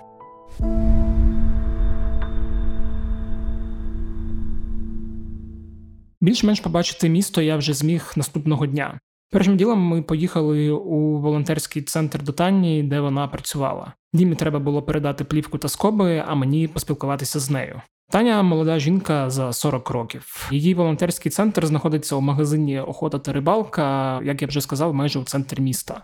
Більш-менш 6.21 6.61
побачити 6.61 7.09
місто 7.09 7.43
я 7.43 7.57
вже 7.57 7.75
зміг 7.75 8.13
наступного 8.17 8.67
дня. 8.67 8.99
Першим 9.31 9.57
ділом 9.57 9.79
ми 9.79 10.03
поїхали 10.03 10.71
у 10.71 11.19
волонтерський 11.19 11.83
центр 11.83 12.23
до 12.23 12.33
Тані, 12.33 12.83
де 12.83 13.01
вона 13.01 13.29
працювала. 13.29 13.93
Дімі 14.13 14.35
треба 14.35 14.59
було 14.59 14.83
передати 14.83 15.25
плівку 15.25 15.59
та 15.59 15.69
скоби, 15.69 16.25
а 16.27 16.35
мені 16.35 16.69
поспілкуватися 16.69 17.41
з 17.41 17.51
нею. 17.51 17.81
Таня 18.11 18.43
молода 18.43 18.79
жінка 18.79 19.31
за 19.31 19.53
40 19.53 19.91
років. 19.91 20.49
Її 20.51 20.75
волонтерський 20.75 21.33
центр 21.33 21.67
знаходиться 21.67 22.17
у 22.17 22.21
магазині 22.21 22.81
Охота 22.81 23.19
та 23.19 23.33
рибалка, 23.33 24.21
як 24.25 24.43
я 24.43 24.49
вже 24.49 24.61
сказав, 24.61 24.95
майже 24.95 25.19
у 25.19 25.25
центрі 25.25 25.63
міста. 25.63 26.03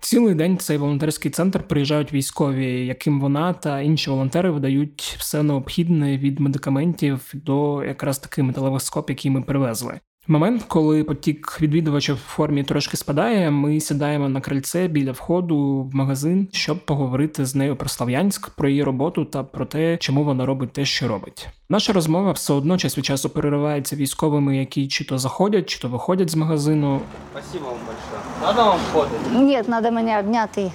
Цілий 0.00 0.34
день 0.34 0.58
цей 0.58 0.76
волонтерський 0.76 1.30
центр 1.30 1.62
приїжджають 1.62 2.12
військові, 2.12 2.86
яким 2.86 3.20
вона 3.20 3.52
та 3.52 3.80
інші 3.80 4.10
волонтери 4.10 4.50
видають 4.50 5.16
все 5.18 5.42
необхідне 5.42 6.18
від 6.18 6.40
медикаментів 6.40 7.30
до 7.34 7.84
якраз 7.84 8.18
таки 8.18 8.42
металевих 8.42 8.82
скоп, 8.82 9.10
які 9.10 9.30
ми 9.30 9.42
привезли. 9.42 10.00
Момент, 10.30 10.62
коли 10.68 11.04
потік 11.04 11.58
відвідувачів 11.60 12.14
в 12.14 12.18
формі 12.18 12.64
трошки 12.64 12.96
спадає, 12.96 13.50
ми 13.50 13.80
сідаємо 13.80 14.28
на 14.28 14.40
крильце 14.40 14.88
біля 14.88 15.12
входу 15.12 15.82
в 15.92 15.94
магазин, 15.94 16.48
щоб 16.52 16.84
поговорити 16.84 17.46
з 17.46 17.54
нею 17.54 17.76
про 17.76 17.88
Слав'янськ, 17.88 18.50
про 18.50 18.68
її 18.68 18.82
роботу 18.82 19.24
та 19.24 19.42
про 19.42 19.66
те, 19.66 19.96
чому 19.96 20.24
вона 20.24 20.46
робить 20.46 20.72
те, 20.72 20.84
що 20.84 21.08
робить. 21.08 21.48
Наша 21.68 21.92
розмова 21.92 22.32
все 22.32 22.52
одно 22.52 22.78
час 22.78 22.98
від 22.98 23.04
часу 23.04 23.30
переривається 23.30 23.96
військовими, 23.96 24.56
які 24.56 24.88
чи 24.88 25.04
то 25.04 25.18
заходять, 25.18 25.66
чи 25.66 25.80
то 25.80 25.88
виходять 25.88 26.30
з 26.30 26.34
магазину. 26.34 27.00
Спасибо 27.32 27.64
вам 27.66 27.78
большое. 27.86 28.20
Надо 28.42 28.64
вам 28.64 28.78
фото? 28.92 29.40
Ні, 29.40 29.62
треба 29.62 29.90
мене 29.90 30.18
обняти. 30.18 30.72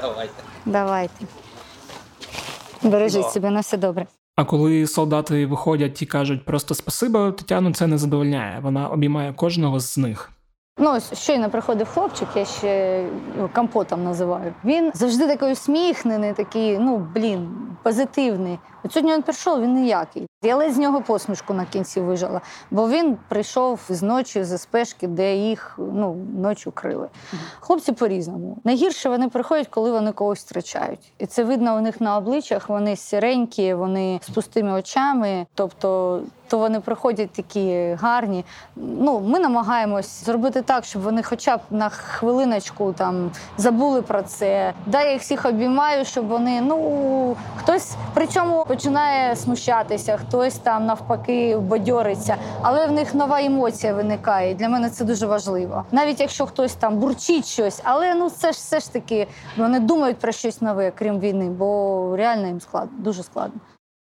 Давайте. 0.00 0.34
Давайте. 0.66 1.26
Бережіть 2.82 3.30
себе, 3.30 3.50
на 3.50 3.60
все 3.60 3.76
добре. 3.76 4.06
А 4.36 4.44
коли 4.44 4.86
солдати 4.86 5.46
виходять 5.46 6.02
і 6.02 6.06
кажуть 6.06 6.44
просто 6.44 6.74
спасибо, 6.74 7.32
Тетяну 7.32 7.74
це 7.74 7.86
не 7.86 7.98
задовольняє. 7.98 8.60
Вона 8.60 8.88
обіймає 8.88 9.32
кожного 9.32 9.80
з 9.80 9.98
них. 9.98 10.30
Ну, 10.78 10.90
ось 10.90 11.18
щойно 11.18 11.50
приходив 11.50 11.88
хлопчик, 11.88 12.28
я 12.34 12.44
ще 12.44 13.04
його 13.36 13.50
компотом 13.54 14.04
називаю. 14.04 14.54
Він 14.64 14.90
завжди 14.94 15.26
такий 15.26 15.52
усміхнений, 15.52 16.32
такий, 16.32 16.78
ну 16.78 17.06
блін, 17.14 17.48
позитивний. 17.82 18.58
От 18.84 18.92
сьогодні 18.92 19.12
він 19.12 19.22
прийшов, 19.22 19.62
він 19.62 19.74
ніякий. 19.74 20.26
Я 20.42 20.56
ледь 20.56 20.74
з 20.74 20.78
нього 20.78 21.00
посмішку 21.00 21.54
на 21.54 21.64
кінці 21.64 22.00
вижала, 22.00 22.40
бо 22.70 22.88
він 22.88 23.16
прийшов 23.28 23.80
з 23.88 24.02
ночі 24.02 24.44
з 24.44 24.58
спешки, 24.58 25.06
де 25.06 25.36
їх 25.36 25.74
ну, 25.78 26.16
ночі 26.38 26.70
крили. 26.74 27.08
Хлопці 27.60 27.92
по-різному. 27.92 28.58
Найгірше 28.64 29.08
вони 29.08 29.28
приходять, 29.28 29.68
коли 29.68 29.92
вони 29.92 30.12
когось 30.12 30.44
втрачають. 30.44 31.12
І 31.18 31.26
це 31.26 31.44
видно 31.44 31.76
у 31.76 31.80
них 31.80 32.00
на 32.00 32.16
обличчях. 32.16 32.68
Вони 32.68 32.96
сіренькі, 32.96 33.74
вони 33.74 34.20
з 34.22 34.30
пустими 34.30 34.72
очами. 34.72 35.46
Тобто, 35.54 36.20
то 36.48 36.58
вони 36.58 36.80
приходять 36.80 37.30
такі 37.30 37.96
гарні. 38.00 38.44
Ну, 38.76 39.20
ми 39.20 39.38
намагаємось 39.38 40.24
зробити 40.24 40.62
так, 40.64 40.84
щоб 40.84 41.02
вони 41.02 41.22
хоча 41.22 41.56
б 41.56 41.60
на 41.70 41.88
хвилиночку 41.88 42.92
там 42.92 43.30
забули 43.56 44.02
про 44.02 44.22
це. 44.22 44.74
Да, 44.86 45.02
я 45.02 45.12
їх 45.12 45.20
всіх 45.22 45.46
обіймаю, 45.46 46.04
щоб 46.04 46.26
вони, 46.26 46.60
ну 46.60 47.36
хтось 47.56 47.94
при 48.14 48.26
цьому 48.26 48.64
починає 48.64 49.36
смущатися, 49.36 50.16
хтось 50.16 50.54
там 50.54 50.86
навпаки 50.86 51.56
бадьориться, 51.56 52.36
але 52.62 52.86
в 52.86 52.92
них 52.92 53.14
нова 53.14 53.40
емоція 53.40 53.94
виникає. 53.94 54.54
Для 54.54 54.68
мене 54.68 54.90
це 54.90 55.04
дуже 55.04 55.26
важливо. 55.26 55.84
Навіть 55.92 56.20
якщо 56.20 56.46
хтось 56.46 56.74
там 56.74 56.98
бурчить 56.98 57.46
щось, 57.46 57.80
але 57.84 58.14
ну 58.14 58.30
це 58.30 58.52
ж 58.52 58.58
все 58.58 58.80
ж 58.80 58.92
таки 58.92 59.26
вони 59.56 59.80
думають 59.80 60.18
про 60.18 60.32
щось 60.32 60.60
нове, 60.60 60.92
крім 60.98 61.20
війни, 61.20 61.50
бо 61.50 62.16
реально 62.16 62.46
їм 62.46 62.60
складно, 62.60 62.98
дуже 62.98 63.22
складно. 63.22 63.60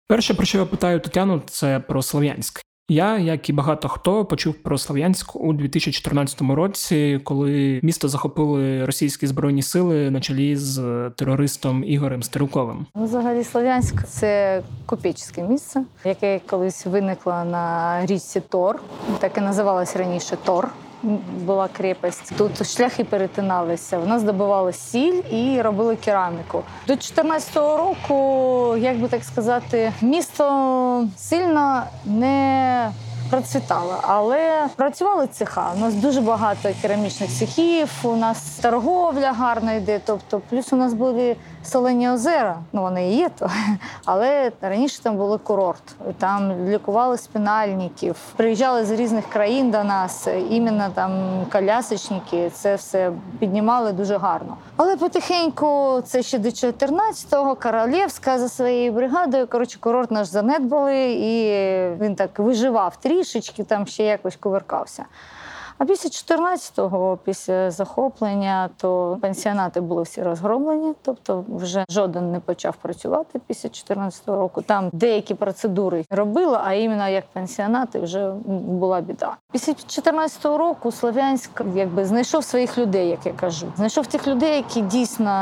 Перше, 0.08 0.34
про 0.34 0.46
що 0.46 0.58
я 0.58 0.66
питаю 0.66 1.00
Тетяну, 1.00 1.42
це 1.46 1.80
про 1.80 2.02
Слов'янськ. 2.02 2.62
Я, 2.90 3.18
як 3.18 3.50
і 3.50 3.54
багато 3.54 3.88
хто, 3.90 4.26
почув 4.26 4.54
про 4.54 4.78
Слов'янськ 4.78 5.36
у 5.36 5.54
2014 5.54 6.42
році, 6.42 7.20
коли 7.24 7.80
місто 7.84 8.08
захопили 8.08 8.86
російські 8.86 9.28
збройні 9.28 9.62
сили 9.62 10.12
на 10.12 10.22
чолі 10.22 10.56
з 10.56 11.10
терористом 11.16 11.84
Ігорем 11.84 12.24
Стеруковим. 12.24 12.86
Ну, 12.96 13.04
Взагалі, 13.04 13.44
Слов'янськ 13.44 14.08
це 14.08 14.62
копічське 14.86 15.44
місце, 15.44 15.84
яке 16.06 16.40
колись 16.50 16.86
виникло 16.86 17.32
на 17.32 18.06
річці 18.06 18.42
Тор. 18.42 18.82
Так 19.20 19.38
і 19.38 19.42
називалось 19.42 19.96
раніше 19.96 20.38
Тор. 20.46 20.70
Була 21.46 21.68
крепость. 21.68 22.34
Тут 22.38 22.68
шляхи 22.68 23.04
перетиналися. 23.04 23.98
У 23.98 24.06
нас 24.06 24.24
добували 24.24 24.74
сіль 24.74 25.22
і 25.32 25.62
робили 25.62 25.96
кераміку. 25.96 26.64
До 26.88 26.94
14-го 26.94 27.78
року, 27.78 28.78
як 28.78 29.00
би 29.00 29.08
так 29.08 29.24
сказати, 29.24 29.94
місто 30.02 31.08
сильно 31.18 31.84
не 32.06 32.92
процвітало, 33.30 33.96
але 34.02 34.68
працювали 34.76 35.28
цеха. 35.28 35.72
У 35.76 35.80
нас 35.80 35.94
дуже 35.94 36.22
багато 36.22 36.70
керамічних 36.82 37.30
цехів. 37.30 37.90
У 38.04 38.16
нас 38.16 38.42
торговля 38.62 39.32
гарно 39.32 39.74
йде. 39.74 40.00
Тобто, 40.06 40.42
плюс 40.50 40.74
у 40.74 40.76
нас 40.76 40.94
були 40.94 41.36
солені 41.64 42.10
озера. 42.10 42.60
Ну 42.74 42.82
вони 42.82 43.12
і 43.12 43.16
є 43.16 43.30
то, 43.40 43.50
але 44.06 44.52
раніше 44.62 45.04
там 45.04 45.18
були 45.18 45.38
курорт. 45.38 45.96
Там 46.18 46.68
лікували 46.68 47.18
спінальників, 47.18 48.16
приїжджали 48.36 48.86
з 48.86 48.92
різних 48.92 49.26
країн 49.30 49.72
до 49.72 49.84
нас. 49.84 50.28
Іменно 50.50 50.90
там 50.94 51.12
колясочники. 51.52 52.50
Це 52.50 52.76
все 52.76 53.12
піднімали 53.40 53.92
дуже 53.92 54.18
гарно. 54.18 54.58
Але 54.78 54.98
потихеньку 54.98 56.02
це 56.06 56.24
ще 56.24 56.40
до 56.40 56.50
14-го, 56.50 57.56
Королівська 57.56 58.40
за 58.40 58.50
своєю 58.50 58.92
бригадою. 58.92 59.48
Коротше, 59.48 59.80
курорт 59.80 60.12
наш 60.12 60.28
занедбали, 60.28 61.12
і 61.12 61.44
він 62.04 62.16
так 62.16 62.40
виживав 62.40 62.96
трішечки, 62.96 63.64
там 63.64 63.88
ще 63.88 64.04
якось 64.04 64.36
кувиркався. 64.36 65.06
А 65.78 65.86
після 65.86 66.10
14-го, 66.10 67.20
після 67.24 67.72
захоплення, 67.72 68.70
то 68.78 69.18
пенсіонати 69.22 69.82
були 69.82 70.04
всі 70.04 70.24
розгромлені, 70.24 70.94
тобто 71.02 71.46
вже 71.50 71.86
жоден 71.90 72.32
не 72.32 72.40
почав 72.40 72.76
працювати 72.76 73.40
після 73.48 73.70
14-го 73.70 74.38
року. 74.38 74.62
Там 74.62 74.90
деякі 74.94 75.34
процедури 75.34 76.06
робили, 76.10 76.58
а 76.64 76.74
іменно 76.74 77.08
як 77.08 77.26
пенсіонати 77.26 78.00
вже 78.00 78.32
була 78.48 79.02
біда. 79.02 79.38
Після 79.52 79.74
14-го 79.74 80.58
року 80.58 80.92
Слов'янськ 80.92 81.62
якби 81.76 82.06
знайшов 82.06 82.44
своїх 82.44 82.78
людей, 82.78 83.10
як 83.10 83.26
я 83.26 83.34
кажу. 83.34 83.68
Знайшов 83.78 84.08
тих 84.08 84.28
людей, 84.28 84.56
які 84.56 84.82
дійсно 84.82 85.34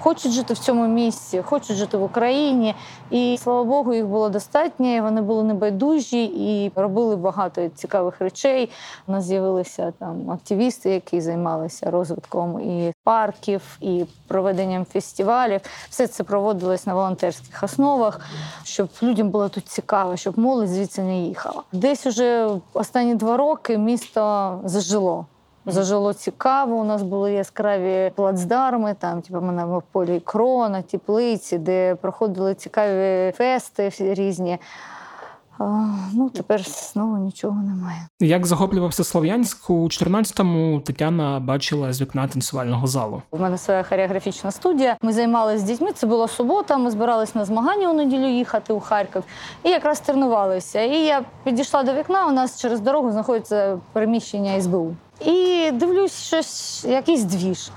хочуть 0.00 0.32
жити 0.32 0.54
в 0.54 0.58
цьому 0.58 0.86
місці, 0.86 1.42
хочуть 1.42 1.76
жити 1.76 1.96
в 1.96 2.02
Україні. 2.02 2.74
І 3.10 3.38
слава 3.42 3.64
Богу, 3.64 3.94
їх 3.94 4.06
було 4.06 4.28
достатньо. 4.28 5.02
Вони 5.02 5.22
були 5.22 5.42
небайдужі 5.42 6.24
і 6.24 6.72
робили 6.74 7.16
багато 7.16 7.68
цікавих 7.68 8.20
речей. 8.20 8.70
У 9.06 9.12
нас 9.12 9.24
з'явилися 9.46 9.92
там 9.98 10.30
активісти, 10.30 10.90
які 10.90 11.20
займалися 11.20 11.90
розвитком 11.90 12.60
і 12.60 12.92
парків, 13.04 13.62
і 13.80 14.04
проведенням 14.28 14.84
фестивалів. 14.84 15.60
Все 15.90 16.06
це 16.06 16.24
проводилось 16.24 16.86
на 16.86 16.94
волонтерських 16.94 17.62
основах, 17.62 18.20
щоб 18.64 18.88
людям 19.02 19.30
було 19.30 19.48
тут 19.48 19.68
цікаво, 19.68 20.16
щоб 20.16 20.38
молодь 20.38 20.68
звідси 20.68 21.02
не 21.02 21.18
їхала. 21.18 21.62
Десь 21.72 22.06
уже 22.06 22.48
останні 22.72 23.14
два 23.14 23.36
роки 23.36 23.78
місто 23.78 24.60
зажило. 24.64 25.26
Зажило 25.68 26.12
цікаво. 26.12 26.76
У 26.76 26.84
нас 26.84 27.02
були 27.02 27.32
яскраві 27.32 28.12
плацдарми, 28.14 28.94
там 28.98 29.22
типу, 29.22 29.40
на 29.40 29.82
полі 29.92 30.20
крона, 30.20 30.82
теплиці, 30.82 31.58
де 31.58 31.94
проходили 31.94 32.54
цікаві 32.54 33.32
фести 33.32 33.90
різні. 34.00 34.58
А, 35.58 35.64
ну, 36.12 36.30
тепер 36.30 36.62
знову 36.62 37.16
нічого 37.16 37.62
немає. 37.62 38.08
Як 38.20 38.46
захоплювався 38.46 39.04
Слов'янськ 39.04 39.70
у 39.70 39.84
14-му 39.84 40.80
Тетяна 40.80 41.40
бачила 41.40 41.92
з 41.92 42.00
вікна 42.00 42.28
танцювального 42.28 42.86
залу. 42.86 43.22
У 43.30 43.38
мене 43.38 43.58
своя 43.58 43.82
хореографічна 43.82 44.50
студія. 44.50 44.96
Ми 45.02 45.12
займалися 45.12 45.58
з 45.58 45.62
дітьми. 45.62 45.92
Це 45.92 46.06
була 46.06 46.28
субота. 46.28 46.78
Ми 46.78 46.90
збиралися 46.90 47.32
на 47.38 47.44
змагання 47.44 47.90
у 47.90 47.94
неділю 47.94 48.26
їхати 48.26 48.72
у 48.72 48.80
Харків 48.80 49.24
і 49.64 49.68
якраз 49.70 50.00
тренувалися. 50.00 50.80
І 50.80 50.96
я 50.96 51.24
підійшла 51.44 51.82
до 51.82 51.92
вікна. 51.94 52.26
У 52.26 52.32
нас 52.32 52.60
через 52.60 52.80
дорогу 52.80 53.12
знаходиться 53.12 53.78
приміщення 53.92 54.60
СБУ. 54.60 54.94
І 55.20 55.70
дивлюсь, 55.72 56.22
щось 56.22 56.84
якийсь 56.84 57.22
двіж. 57.22 57.70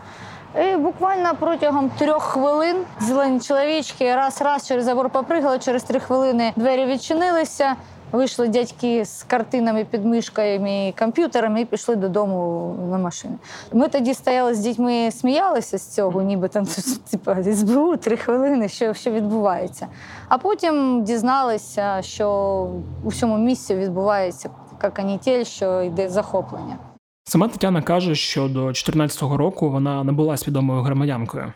І 0.56 0.78
буквально 0.78 1.36
протягом 1.40 1.90
трьох 1.90 2.24
хвилин 2.24 2.76
зелені 3.00 3.40
чоловічки 3.40 4.16
раз-раз 4.16 4.68
через 4.68 4.86
забор 4.86 5.10
попригали, 5.10 5.60
через 5.60 5.84
три 5.84 6.00
хвилини 6.00 6.54
двері 6.56 6.86
відчинилися. 6.86 7.76
Вийшли 8.12 8.48
дядьки 8.48 9.06
з 9.06 9.24
картинами 9.24 9.86
під 9.86 10.06
мишками 10.06 10.88
і 10.88 10.92
комп'ютерами 11.00 11.62
і 11.62 11.66
пішли 11.66 11.96
додому 11.96 12.76
на 12.92 12.98
машини. 12.98 13.36
Ми 13.74 13.88
тоді 13.88 14.14
стояли 14.14 14.56
з 14.56 14.60
дітьми, 14.60 15.12
сміялися 15.12 15.78
з 15.78 15.94
цього, 15.94 16.22
ніби 16.22 16.48
там 16.48 16.66
типу, 17.12 17.32
СБУ 17.54 17.98
три 17.98 18.18
хвилини, 18.18 18.70
що, 18.70 18.94
що 18.94 19.12
відбувається. 19.12 19.88
А 20.30 20.38
потім 20.38 21.04
дізналися, 21.04 22.02
що 22.02 22.30
у 23.04 23.08
всьому 23.08 23.38
місці 23.38 23.76
відбувається 23.76 24.50
канітель, 24.94 25.44
що 25.44 25.82
йде 25.82 26.10
захоплення. 26.10 26.78
Сама 27.24 27.48
Тетяна 27.48 27.82
каже, 27.82 28.16
що 28.16 28.42
до 28.42 28.62
2014 28.64 29.22
року 29.22 29.70
вона 29.70 30.04
не 30.04 30.12
була 30.12 30.38
свідомою 30.38 30.82
громадянкою. 30.82 31.54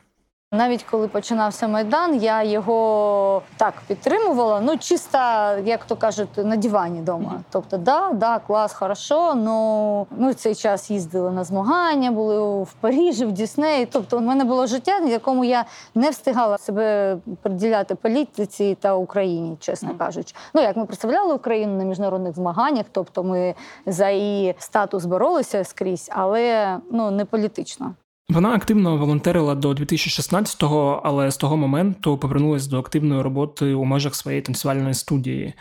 Навіть 0.53 0.83
коли 0.83 1.07
починався 1.07 1.67
майдан, 1.67 2.15
я 2.15 2.43
його 2.43 3.41
так 3.57 3.73
підтримувала. 3.87 4.61
Ну 4.61 4.77
чисто, 4.77 5.17
як 5.65 5.85
то 5.85 5.95
кажуть, 5.95 6.29
на 6.37 6.55
дивані 6.55 6.99
вдома. 6.99 7.41
Тобто, 7.49 7.77
да, 7.77 8.09
да, 8.13 8.39
клас, 8.39 8.73
хорошо. 8.73 9.35
Ну 9.35 10.07
ми 10.11 10.31
в 10.31 10.35
цей 10.35 10.55
час 10.55 10.91
їздили 10.91 11.31
на 11.31 11.43
змагання, 11.43 12.11
були 12.11 12.63
в 12.63 12.73
Парижі, 12.73 13.25
в 13.25 13.31
Діснеї. 13.31 13.85
Тобто, 13.85 14.17
у 14.17 14.21
мене 14.21 14.43
було 14.43 14.67
життя, 14.67 14.99
в 14.99 15.09
якому 15.09 15.45
я 15.45 15.65
не 15.95 16.09
встигала 16.09 16.57
себе 16.57 17.17
приділяти 17.41 17.95
політиці 17.95 18.77
та 18.81 18.95
Україні, 18.95 19.57
чесно 19.59 19.89
кажучи. 19.97 20.35
Ну 20.53 20.61
як 20.61 20.77
ми 20.77 20.85
представляли 20.85 21.33
Україну 21.33 21.77
на 21.77 21.83
міжнародних 21.83 22.35
змаганнях, 22.35 22.85
тобто 22.91 23.23
ми 23.23 23.55
за 23.85 24.09
її 24.09 24.55
статус 24.57 25.05
боролися 25.05 25.63
скрізь, 25.63 26.09
але 26.13 26.77
ну 26.91 27.11
не 27.11 27.25
політично. 27.25 27.93
Вона 28.33 28.53
активно 28.53 28.97
волонтерила 28.97 29.55
до 29.55 29.71
2016-го, 29.71 31.01
але 31.03 31.31
з 31.31 31.37
того 31.37 31.57
моменту 31.57 32.17
повернулася 32.17 32.69
до 32.69 32.79
активної 32.79 33.21
роботи 33.21 33.73
у 33.73 33.83
межах 33.83 34.15
своєї 34.15 34.41
танцювальної 34.41 34.93
студії. 34.93 35.53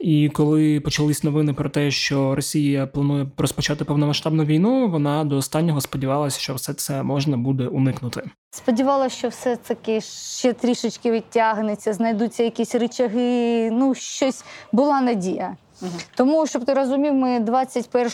І 0.00 0.28
коли 0.28 0.80
почались 0.80 1.24
новини 1.24 1.52
про 1.52 1.68
те, 1.68 1.90
що 1.90 2.34
Росія 2.34 2.86
планує 2.86 3.26
розпочати 3.38 3.84
повномасштабну 3.84 4.44
війну, 4.44 4.88
вона 4.88 5.24
до 5.24 5.36
останнього 5.36 5.80
сподівалася, 5.80 6.40
що 6.40 6.54
все 6.54 6.74
це 6.74 7.02
можна 7.02 7.36
буде 7.36 7.66
уникнути. 7.66 8.30
Сподівалася, 8.50 9.16
що 9.16 9.28
все 9.28 9.56
таки 9.56 10.00
ще 10.00 10.52
трішечки 10.52 11.10
відтягнеться, 11.10 11.92
знайдуться 11.92 12.42
якісь 12.42 12.74
речаги. 12.74 13.70
Ну, 13.72 13.94
щось 13.94 14.44
була 14.72 15.00
надія. 15.00 15.56
Тому, 16.14 16.46
щоб 16.46 16.64
ти 16.64 16.74
розумів, 16.74 17.14
ми 17.14 17.40
21 17.40 18.10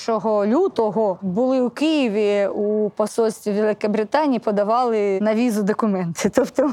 лютого 0.54 1.18
були 1.22 1.60
у 1.60 1.70
Києві 1.70 2.46
у 2.46 2.90
посольстві 2.90 3.52
Великобританії, 3.52 4.38
подавали 4.38 5.20
на 5.20 5.34
візу 5.34 5.62
документи. 5.62 6.28
Тобто, 6.34 6.72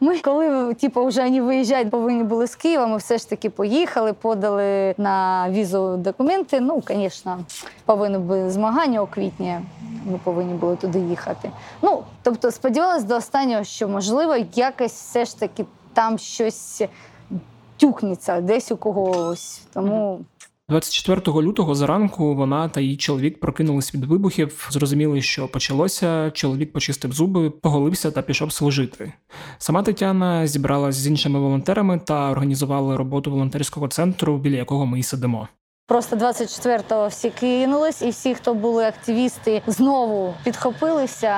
ми, 0.00 0.18
коли 0.18 0.74
типу, 0.74 1.04
вже 1.04 1.22
вони 1.22 1.42
виїжджають, 1.42 1.90
повинні 1.90 2.22
були 2.22 2.46
з 2.46 2.54
Києва, 2.54 2.86
ми 2.86 2.96
все 2.96 3.18
ж 3.18 3.28
таки 3.28 3.50
поїхали, 3.50 4.12
подали 4.12 4.94
на 4.98 5.46
візу 5.50 5.96
документи. 5.96 6.60
Ну, 6.60 6.82
звісно, 6.88 7.38
повинні 7.84 8.18
були 8.18 8.50
змагання 8.50 9.02
у 9.02 9.06
квітні. 9.06 9.60
Ми 10.04 10.20
повинні 10.24 10.54
були 10.54 10.76
туди 10.76 10.98
їхати. 10.98 11.50
Ну, 11.82 12.02
тобто, 12.22 12.50
сподівалися 12.50 13.06
до 13.06 13.16
останнього, 13.16 13.64
що 13.64 13.88
можливо 13.88 14.36
якось 14.54 14.92
все 14.92 15.24
ж 15.24 15.40
таки 15.40 15.64
там 15.92 16.18
щось 16.18 16.82
тюкнеться 17.78 18.40
десь 18.40 18.72
у 18.72 18.76
когось. 18.76 19.62
Тому 19.74 20.24
24 20.68 21.42
лютого 21.42 21.74
зранку 21.74 22.34
вона 22.34 22.68
та 22.68 22.80
її 22.80 22.96
чоловік 22.96 23.40
прокинулись 23.40 23.94
від 23.94 24.04
вибухів, 24.04 24.68
зрозуміли, 24.70 25.22
що 25.22 25.48
почалося. 25.48 26.30
Чоловік 26.30 26.72
почистив 26.72 27.12
зуби, 27.12 27.50
поголився 27.50 28.10
та 28.10 28.22
пішов 28.22 28.52
служити. 28.52 29.12
Сама 29.58 29.82
Тетяна 29.82 30.46
зібралась 30.46 30.96
з 30.96 31.06
іншими 31.06 31.40
волонтерами 31.40 32.00
та 32.04 32.30
організувала 32.30 32.96
роботу 32.96 33.30
волонтерського 33.30 33.88
центру, 33.88 34.38
біля 34.38 34.56
якого 34.56 34.86
ми 34.86 34.98
й 34.98 35.02
сидимо. 35.02 35.48
Просто 35.88 36.16
24-го 36.16 37.08
всі 37.08 37.30
кинулись, 37.30 38.02
і 38.02 38.10
всі, 38.10 38.34
хто 38.34 38.54
були 38.54 38.84
активісти, 38.84 39.62
знову 39.66 40.34
підхопилися, 40.44 41.34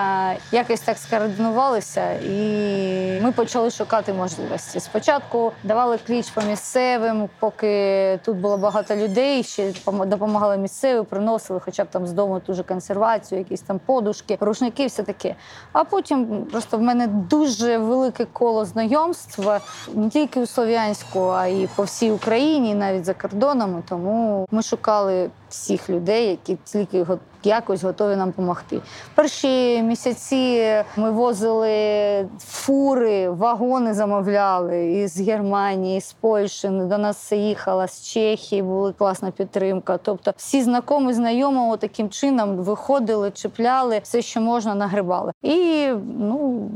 якось 0.53 0.81
так 0.81 0.99
скоординувалися, 0.99 2.13
і 2.13 3.21
ми 3.23 3.33
почали 3.33 3.71
шукати 3.71 4.13
можливості. 4.13 4.81
Спочатку 4.81 5.53
давали 5.65 5.99
кліч 6.07 6.31
по 6.31 6.43
місцевим, 6.43 7.29
поки 7.39 8.19
тут 8.25 8.37
було 8.37 8.57
багато 8.57 8.97
людей, 8.97 9.43
ще 9.43 9.73
допомагали 9.87 10.57
місцеві, 10.57 11.05
приносили, 11.05 11.61
хоча 11.65 11.85
б 11.85 11.87
там 11.91 12.07
з 12.07 12.13
дому 12.13 12.41
ту 12.41 12.55
же 12.55 12.63
консервацію, 12.63 13.39
якісь 13.39 13.61
там 13.61 13.81
подушки, 13.87 14.39
рушники, 14.41 14.87
все 14.87 15.03
таке. 15.03 15.35
А 15.73 15.85
потім 15.85 16.45
просто 16.45 16.79
в 16.79 16.83
мене 16.83 17.07
дуже 17.07 17.79
велике 17.79 18.25
коло 18.25 18.65
знайомств 18.65 19.51
не 19.95 20.09
тільки 20.09 20.41
у 20.41 20.47
Слов'янську, 20.47 21.21
а 21.21 21.47
й 21.47 21.69
по 21.77 21.83
всій 21.83 22.11
Україні, 22.11 22.75
навіть 22.75 23.05
за 23.05 23.15
кордонами. 23.15 23.83
Тому 23.89 24.40
ми 24.51 24.63
шукали 24.63 25.31
всіх 25.49 25.91
людей, 25.91 26.29
які 26.31 26.59
тільки 26.65 27.07
якось 27.45 27.83
готові 27.83 28.17
нам 28.17 28.29
допомогти. 28.29 28.81
Перші 29.15 29.83
місяці 29.83 30.75
ми 30.97 31.11
возили 31.11 32.29
фури, 32.39 33.31
вагони 33.31 33.95
замовляли 33.95 34.93
із 34.93 35.21
Германії, 35.21 36.01
з 36.01 36.13
Польщі. 36.13 36.69
До 36.69 36.99
нас 36.99 37.33
їхала 37.33 37.89
з 37.89 38.03
Чехії, 38.03 38.63
була 38.63 38.93
класна 38.93 39.31
підтримка. 39.31 39.99
Тобто, 40.03 40.33
всі 40.37 40.63
знайомі, 40.63 41.13
знайомого 41.13 41.77
таким 41.77 42.11
чином 42.11 42.57
виходили, 42.57 43.31
чіпляли 43.31 44.01
все, 44.03 44.23
що 44.23 44.41
можна, 44.41 44.75
нагрибали. 44.75 45.33
І 45.43 45.89
ну. 46.19 46.71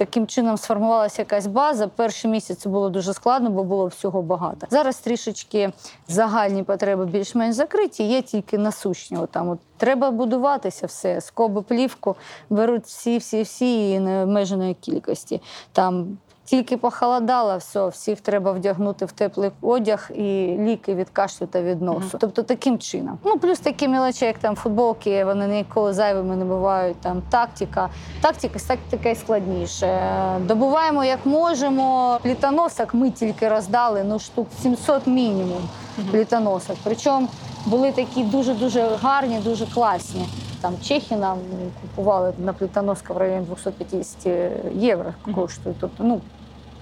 Таким 0.00 0.26
чином 0.26 0.56
сформувалася 0.56 1.22
якась 1.22 1.46
база. 1.46 1.88
Перші 1.88 2.28
місяці 2.28 2.68
було 2.68 2.90
дуже 2.90 3.14
складно, 3.14 3.50
бо 3.50 3.64
було 3.64 3.86
всього 3.86 4.22
багато. 4.22 4.66
Зараз 4.70 5.00
трішечки 5.00 5.72
загальні 6.08 6.62
потреби 6.62 7.06
більш-менш 7.06 7.54
закриті, 7.54 8.02
є 8.02 8.22
тільки 8.22 8.58
насущні. 8.58 9.18
Там 9.30 9.48
от 9.48 9.58
треба 9.76 10.10
будуватися 10.10 10.86
все. 10.86 11.20
Скоби 11.20 11.62
плівку 11.62 12.16
беруть 12.50 12.84
всі, 12.84 13.18
всі, 13.18 13.42
всі 13.42 13.90
і 13.90 14.00
необмеженої 14.00 14.74
кількості. 14.74 15.40
Там 15.72 16.18
тільки 16.50 16.76
похолодало, 16.76 17.56
все, 17.56 17.88
всіх 17.88 18.20
треба 18.20 18.52
вдягнути 18.52 19.04
в 19.04 19.12
теплий 19.12 19.50
одяг 19.62 20.10
і 20.14 20.56
ліки 20.58 20.94
від 20.94 21.10
кашлю 21.10 21.46
та 21.46 21.62
від 21.62 21.82
носу. 21.82 22.00
Uh-huh. 22.00 22.18
Тобто 22.20 22.42
таким 22.42 22.78
чином. 22.78 23.18
Ну 23.24 23.38
плюс 23.38 23.58
такі 23.58 23.88
мелочі, 23.88 24.24
як 24.24 24.38
там 24.38 24.56
футболки, 24.56 25.24
вони 25.24 25.46
ніколи 25.46 25.92
зайвими 25.92 26.36
не 26.36 26.44
бувають. 26.44 26.96
Там 27.00 27.22
тактика, 27.30 27.90
тактика 28.20 28.58
тактика 28.68 29.14
складніше. 29.14 30.00
Добуваємо 30.40 31.04
як 31.04 31.26
можемо. 31.26 32.18
Плітоносок 32.22 32.94
ми 32.94 33.10
тільки 33.10 33.48
роздали 33.48 34.04
ну 34.04 34.18
штук 34.18 34.48
700 34.62 35.06
мінімум 35.06 35.68
плітоносок. 36.10 36.76
Причому 36.84 37.28
були 37.66 37.92
такі 37.92 38.24
дуже 38.24 38.54
дуже 38.54 38.88
гарні, 39.02 39.38
дуже 39.44 39.66
класні. 39.66 40.26
Там 40.60 40.74
Чехи 40.82 41.16
нам 41.16 41.38
купували 41.82 42.32
на 42.38 42.52
плітоноска 42.52 43.14
в 43.14 43.16
районі 43.16 43.46
250 43.46 44.26
євро 44.74 45.14
коштує. 45.34 45.74
Тобто, 45.80 46.04
ну 46.04 46.20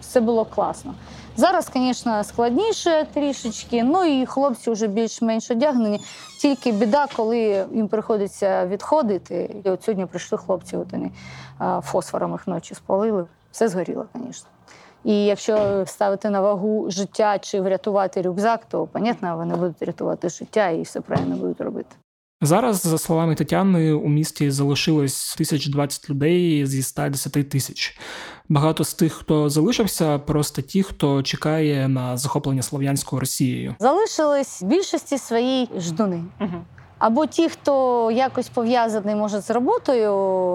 все 0.09 0.21
було 0.21 0.45
класно. 0.45 0.95
Зараз, 1.37 1.71
звісно, 1.75 2.25
складніше 2.25 3.07
трішечки, 3.15 3.83
ну 3.83 4.05
і 4.05 4.27
хлопці 4.27 4.71
вже 4.71 4.87
більш-менш 4.87 5.51
одягнені. 5.51 6.01
Тільки 6.41 6.73
біда, 6.73 7.07
коли 7.17 7.67
їм 7.73 7.89
приходиться 7.89 8.67
відходити. 8.67 9.63
І 9.65 9.71
от 9.71 9.85
сьогодні 9.85 10.07
прийшли 10.07 10.39
хлопці, 10.39 10.77
от 10.77 10.93
вони 10.93 11.11
фосфором 11.83 12.33
їх 12.33 12.47
ночі 12.47 12.75
спалили. 12.75 13.27
Все 13.51 13.69
згоріло, 13.69 14.07
звісно. 14.15 14.49
І 15.05 15.25
якщо 15.25 15.85
ставити 15.87 16.31
на 16.31 16.41
вагу 16.41 16.91
життя 16.91 17.39
чи 17.39 17.61
врятувати 17.61 18.23
рюкзак, 18.23 18.65
то, 18.65 18.87
понятно, 18.87 19.37
вони 19.37 19.55
будуть 19.55 19.83
рятувати 19.83 20.29
життя 20.29 20.69
і 20.69 20.83
все 20.83 21.01
правильно 21.01 21.37
будуть 21.37 21.61
робити. 21.61 21.97
Зараз, 22.41 22.83
за 22.83 22.99
словами 22.99 23.35
Тетяни, 23.35 23.93
у 23.93 24.09
місті 24.09 24.51
залишилось 24.51 25.35
1020 25.35 26.11
людей 26.11 26.67
зі 26.67 26.83
110 26.83 27.51
тисяч. 27.51 27.99
Багато 28.49 28.85
з 28.85 28.95
тих, 28.95 29.13
хто 29.13 29.51
залишився, 29.51 30.19
просто 30.19 30.63
ті, 30.63 30.83
хто 30.83 31.23
чекає 31.23 31.89
на 31.89 32.17
захоплення 32.17 32.63
слов'янською 32.63 33.21
Росією. 33.21 33.75
Залишились 33.79 34.63
в 34.63 34.65
більшості 34.65 35.19
своїй 35.19 35.69
ждуни. 35.79 36.25
Угу. 36.41 36.65
Або 36.99 37.27
ті, 37.27 37.49
хто 37.49 38.11
якось 38.11 38.49
пов'язаний 38.49 39.15
може 39.15 39.41
з 39.41 39.51
роботою. 39.51 40.11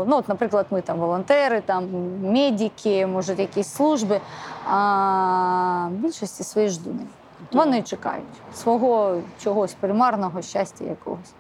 Ну, 0.07 0.17
от, 0.17 0.29
наприклад, 0.29 0.65
ми 0.71 0.81
там 0.81 0.99
волонтери, 0.99 1.61
там 1.61 1.89
медики, 2.21 3.07
може, 3.07 3.35
якісь 3.37 3.67
служби. 3.67 4.21
А 4.69 5.87
в 5.91 5.95
більшості 5.95 6.43
свої 6.43 6.69
ждуни. 6.69 7.03
Вони 7.51 7.81
чекають 7.81 8.25
свого 8.55 9.21
чогось 9.43 9.75
примарного 9.79 10.41
щастя 10.41 10.85
якогось. 10.85 11.33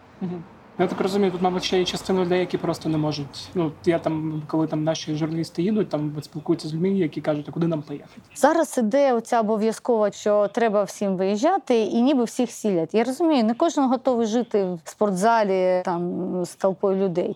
Я 0.79 0.87
так 0.87 1.01
розумію, 1.01 1.31
тут, 1.31 1.41
мабуть, 1.41 1.63
ще 1.63 1.79
є 1.79 1.85
частина 1.85 2.21
людей, 2.21 2.39
які 2.39 2.57
просто 2.57 2.89
не 2.89 2.97
можуть. 2.97 3.49
Ну, 3.55 3.71
я 3.85 3.99
там, 3.99 4.43
коли 4.47 4.67
там 4.67 4.83
наші 4.83 5.15
журналісти 5.15 5.61
їдуть, 5.61 5.89
там 5.89 6.13
спілкуються 6.21 6.67
з 6.67 6.73
людьми, 6.73 6.89
які 6.89 7.21
кажуть, 7.21 7.45
а 7.49 7.51
куди 7.51 7.67
нам 7.67 7.81
поїхати? 7.81 8.11
Зараз 8.35 8.77
іде 8.77 9.13
оця 9.13 9.39
обов'язкова, 9.39 10.11
що 10.11 10.47
треба 10.47 10.83
всім 10.83 11.17
виїжджати, 11.17 11.81
і 11.81 12.01
ніби 12.01 12.23
всіх 12.23 12.51
сілять. 12.51 12.93
Я 12.93 13.03
розумію, 13.03 13.43
не 13.43 13.53
кожен 13.53 13.89
готовий 13.89 14.27
жити 14.27 14.63
в 14.63 14.89
спортзалі 14.89 15.81
там 15.85 16.31
з 16.45 16.55
толпою 16.55 17.05
людей. 17.05 17.35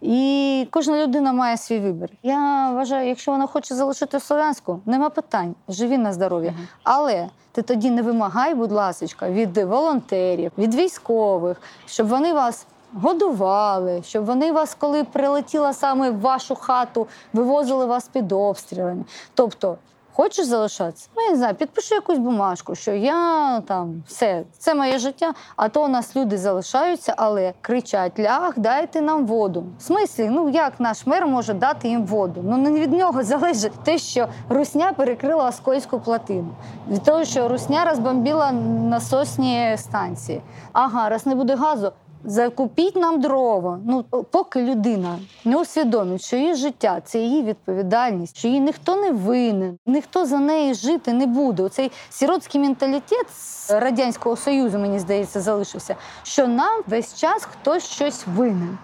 І 0.00 0.66
кожна 0.70 1.04
людина 1.04 1.32
має 1.32 1.56
свій 1.56 1.78
вибір. 1.78 2.08
Я 2.22 2.70
вважаю, 2.70 3.08
якщо 3.08 3.32
вона 3.32 3.46
хоче 3.46 3.74
залишити 3.74 4.20
Слов'янську, 4.20 4.80
нема 4.86 5.10
питань, 5.10 5.54
живі 5.68 5.98
на 5.98 6.12
здоров'я. 6.12 6.54
Але 6.82 7.28
ти 7.58 7.62
тоді 7.62 7.90
не 7.90 8.02
вимагай, 8.02 8.54
будь 8.54 8.72
ласка, 8.72 9.30
від 9.30 9.58
волонтерів, 9.58 10.52
від 10.58 10.74
військових, 10.74 11.62
щоб 11.86 12.08
вони 12.08 12.32
вас. 12.32 12.66
Годували, 12.94 14.02
щоб 14.04 14.24
вони 14.24 14.52
вас, 14.52 14.74
коли 14.74 15.04
прилетіла 15.04 15.72
саме 15.72 16.10
в 16.10 16.20
вашу 16.20 16.54
хату, 16.54 17.06
вивозили 17.32 17.86
вас 17.86 18.08
під 18.08 18.32
обстрілами. 18.32 19.04
Тобто, 19.34 19.76
хочеш 20.18 20.46
залишатися? 20.46 21.08
Ну, 21.16 21.22
я 21.22 21.30
не 21.30 21.36
знаю, 21.36 21.54
підпиши 21.54 21.94
якусь 21.94 22.18
бумажку, 22.18 22.74
що 22.74 22.92
я 22.92 23.60
там 23.60 24.02
все, 24.06 24.44
це 24.58 24.74
моє 24.74 24.98
життя. 24.98 25.34
А 25.56 25.68
то 25.68 25.84
у 25.84 25.88
нас 25.88 26.16
люди 26.16 26.38
залишаються, 26.38 27.14
але 27.16 27.54
кричать: 27.60 28.18
ляг, 28.18 28.52
дайте 28.56 29.00
нам 29.00 29.26
воду. 29.26 29.64
В 29.78 29.82
смислі, 29.82 30.28
ну 30.30 30.48
як 30.48 30.80
наш 30.80 31.06
мер 31.06 31.26
може 31.26 31.54
дати 31.54 31.88
їм 31.88 32.06
воду? 32.06 32.40
Ну 32.44 32.56
не 32.56 32.80
від 32.80 32.92
нього 32.92 33.22
залежить 33.24 33.72
те, 33.84 33.98
що 33.98 34.28
Русня 34.48 34.92
перекрила 34.92 35.48
Оскольську 35.48 36.00
плотину, 36.00 36.48
від 36.88 37.02
того, 37.02 37.24
що 37.24 37.48
Русня 37.48 37.84
розбомбила 37.84 38.52
насосні 38.52 39.76
станції. 39.76 40.42
Ага, 40.72 41.08
раз 41.08 41.26
не 41.26 41.34
буде 41.34 41.54
газу. 41.56 41.92
Закупіть 42.24 42.96
нам 42.96 43.20
дрова. 43.20 43.80
Ну 43.86 44.02
поки 44.30 44.62
людина 44.62 45.18
не 45.44 45.56
усвідомить, 45.56 46.22
що 46.22 46.36
її 46.36 46.54
життя 46.54 47.00
це 47.04 47.18
її 47.18 47.42
відповідальність, 47.42 48.38
що 48.38 48.48
її 48.48 48.60
ніхто 48.60 48.96
не 48.96 49.10
винен, 49.10 49.78
ніхто 49.86 50.26
за 50.26 50.38
неї 50.38 50.74
жити 50.74 51.12
не 51.12 51.26
буде. 51.26 51.62
Оцей 51.62 51.92
сіротський 52.10 52.60
менталітет 52.60 53.30
з 53.30 53.70
радянського 53.70 54.36
союзу, 54.36 54.78
мені 54.78 54.98
здається, 54.98 55.40
залишився. 55.40 55.96
Що 56.22 56.46
нам 56.46 56.82
весь 56.86 57.14
час 57.14 57.44
хтось 57.44 57.84
щось 57.84 58.26
винен. 58.36 58.78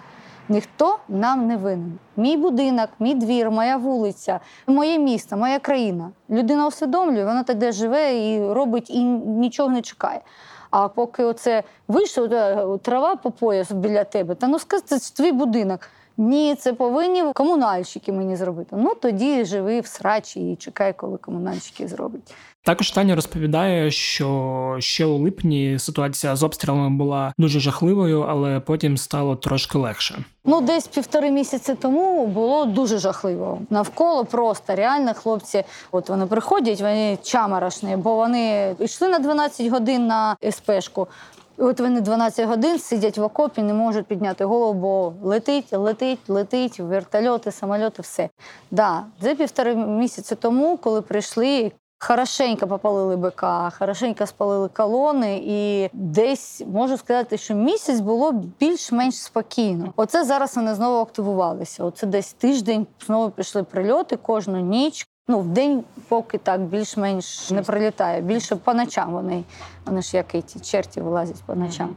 Ніхто 0.48 0.98
нам 1.08 1.46
не 1.46 1.56
винен. 1.56 1.98
Мій 2.16 2.36
будинок, 2.36 2.88
мій 2.98 3.14
двір, 3.14 3.50
моя 3.50 3.76
вулиця, 3.76 4.40
моє 4.66 4.98
місто, 4.98 5.36
моя 5.36 5.58
країна. 5.58 6.10
Людина 6.30 6.66
усвідомлює, 6.66 7.24
вона 7.24 7.42
тоді 7.42 7.72
живе 7.72 8.28
і 8.28 8.52
робить 8.52 8.90
і 8.90 9.04
нічого 9.04 9.68
не 9.68 9.82
чекає. 9.82 10.20
А 10.76 10.88
поки 10.88 11.22
оце 11.22 11.62
вийшло, 11.88 12.78
трава 12.82 13.16
по 13.16 13.30
пояс 13.30 13.72
біля 13.72 14.04
тебе, 14.04 14.34
та 14.34 14.48
ну 14.48 14.58
скажи, 14.58 14.82
це 14.82 14.98
твій 14.98 15.32
будинок. 15.32 15.80
Ні, 16.16 16.54
це 16.54 16.72
повинні 16.72 17.32
комунальщики 17.32 18.12
мені 18.12 18.36
зробити. 18.36 18.76
Ну 18.78 18.94
тоді 18.94 19.44
живи 19.44 19.80
в 19.80 19.86
срачі 19.86 20.52
і 20.52 20.56
чекай, 20.56 20.92
коли 20.92 21.16
комунальщики 21.16 21.88
зроблять. 21.88 22.34
Також 22.64 22.90
Таня 22.90 23.14
розповідає, 23.14 23.90
що 23.90 24.76
ще 24.78 25.06
у 25.06 25.18
липні 25.18 25.78
ситуація 25.78 26.36
з 26.36 26.42
обстрілами 26.42 26.96
була 26.96 27.32
дуже 27.38 27.60
жахливою, 27.60 28.22
але 28.22 28.60
потім 28.60 28.96
стало 28.96 29.36
трошки 29.36 29.78
легше. 29.78 30.24
Ну, 30.44 30.60
десь 30.60 30.86
півтори 30.86 31.30
місяці 31.30 31.74
тому 31.74 32.26
було 32.26 32.64
дуже 32.64 32.98
жахливо. 32.98 33.60
Навколо 33.70 34.24
просто 34.24 34.74
реально 34.74 35.14
хлопці, 35.14 35.64
от 35.92 36.08
вони 36.08 36.26
приходять, 36.26 36.80
вони 36.80 37.18
чамарашні, 37.22 37.96
бо 37.96 38.16
вони 38.16 38.76
йшли 38.80 39.08
на 39.08 39.18
12 39.18 39.66
годин 39.66 40.06
на 40.06 40.36
СПшку. 40.50 41.08
От 41.58 41.80
вони 41.80 42.00
12 42.00 42.48
годин 42.48 42.78
сидять 42.78 43.18
в 43.18 43.22
окопі, 43.22 43.62
не 43.62 43.74
можуть 43.74 44.06
підняти 44.06 44.44
голову, 44.44 44.72
бо 44.80 45.28
летить, 45.28 45.72
летить, 45.72 46.28
летить, 46.28 46.80
вертольоти, 46.80 47.50
самольоти, 47.50 48.02
все. 48.02 48.28
Да, 48.70 49.02
це 49.22 49.34
півтори 49.34 49.74
місяці 49.74 50.34
тому, 50.34 50.76
коли 50.76 51.02
прийшли. 51.02 51.72
Хорошенько 52.06 52.66
попалили 52.66 53.16
БК, 53.16 53.72
хорошенько 53.78 54.26
спалили 54.26 54.68
колони, 54.68 55.42
і 55.46 55.90
десь 55.92 56.62
можу 56.66 56.96
сказати, 56.96 57.38
що 57.38 57.54
місяць 57.54 58.00
було 58.00 58.32
більш-менш 58.32 59.14
спокійно. 59.14 59.92
Оце 59.96 60.24
зараз 60.24 60.56
вони 60.56 60.74
знову 60.74 61.00
активувалися. 61.00 61.84
Оце 61.84 62.06
десь 62.06 62.32
тиждень 62.32 62.86
знову 63.06 63.30
пішли 63.30 63.62
прильоти 63.62 64.16
кожну 64.16 64.60
ніч. 64.60 65.08
Ну, 65.28 65.40
в 65.40 65.48
день 65.48 65.84
поки 66.08 66.38
так 66.38 66.60
більш-менш 66.60 67.50
не 67.50 67.62
прилітає. 67.62 68.20
Більше 68.20 68.56
по 68.56 68.74
ночам 68.74 69.12
вони, 69.12 69.44
вони 69.86 70.02
ж 70.02 70.16
як 70.16 70.34
і 70.34 70.42
ті 70.42 70.60
черті 70.60 71.00
вилазять 71.00 71.42
по 71.46 71.54
ночам. 71.54 71.96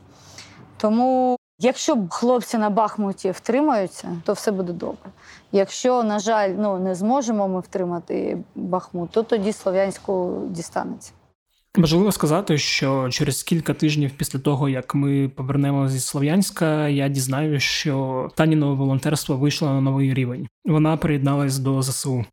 Тому, 0.77 1.37
якщо 1.59 1.97
хлопці 2.09 2.57
на 2.57 2.69
Бахмуті 2.69 3.31
втримаються, 3.31 4.07
то 4.25 4.33
все 4.33 4.51
буде 4.51 4.73
добре. 4.73 5.09
Якщо, 5.51 6.03
на 6.03 6.19
жаль, 6.19 6.49
ну 6.49 6.79
не 6.79 6.95
зможемо 6.95 7.47
ми 7.47 7.60
втримати 7.60 8.38
Бахмут, 8.55 9.10
то 9.12 9.23
тоді 9.23 9.53
Слов'янську 9.53 10.41
дістанеться. 10.49 11.12
Важливо 11.75 12.12
сказати, 12.12 12.57
що 12.57 13.10
через 13.10 13.43
кілька 13.43 13.73
тижнів 13.73 14.12
після 14.17 14.39
того, 14.39 14.69
як 14.69 14.95
ми 14.95 15.29
повернемося 15.29 15.93
зі 15.93 15.99
Слов'янська, 15.99 16.88
я 16.88 17.07
дізнаюся, 17.07 17.65
що 17.65 18.27
Танінове 18.36 18.75
волонтерство 18.75 19.38
вийшло 19.38 19.67
на 19.67 19.81
новий 19.81 20.13
рівень. 20.13 20.47
Вона 20.65 20.97
приєдналась 20.97 21.60
до 21.60 21.81
ЗСУ. 21.81 22.25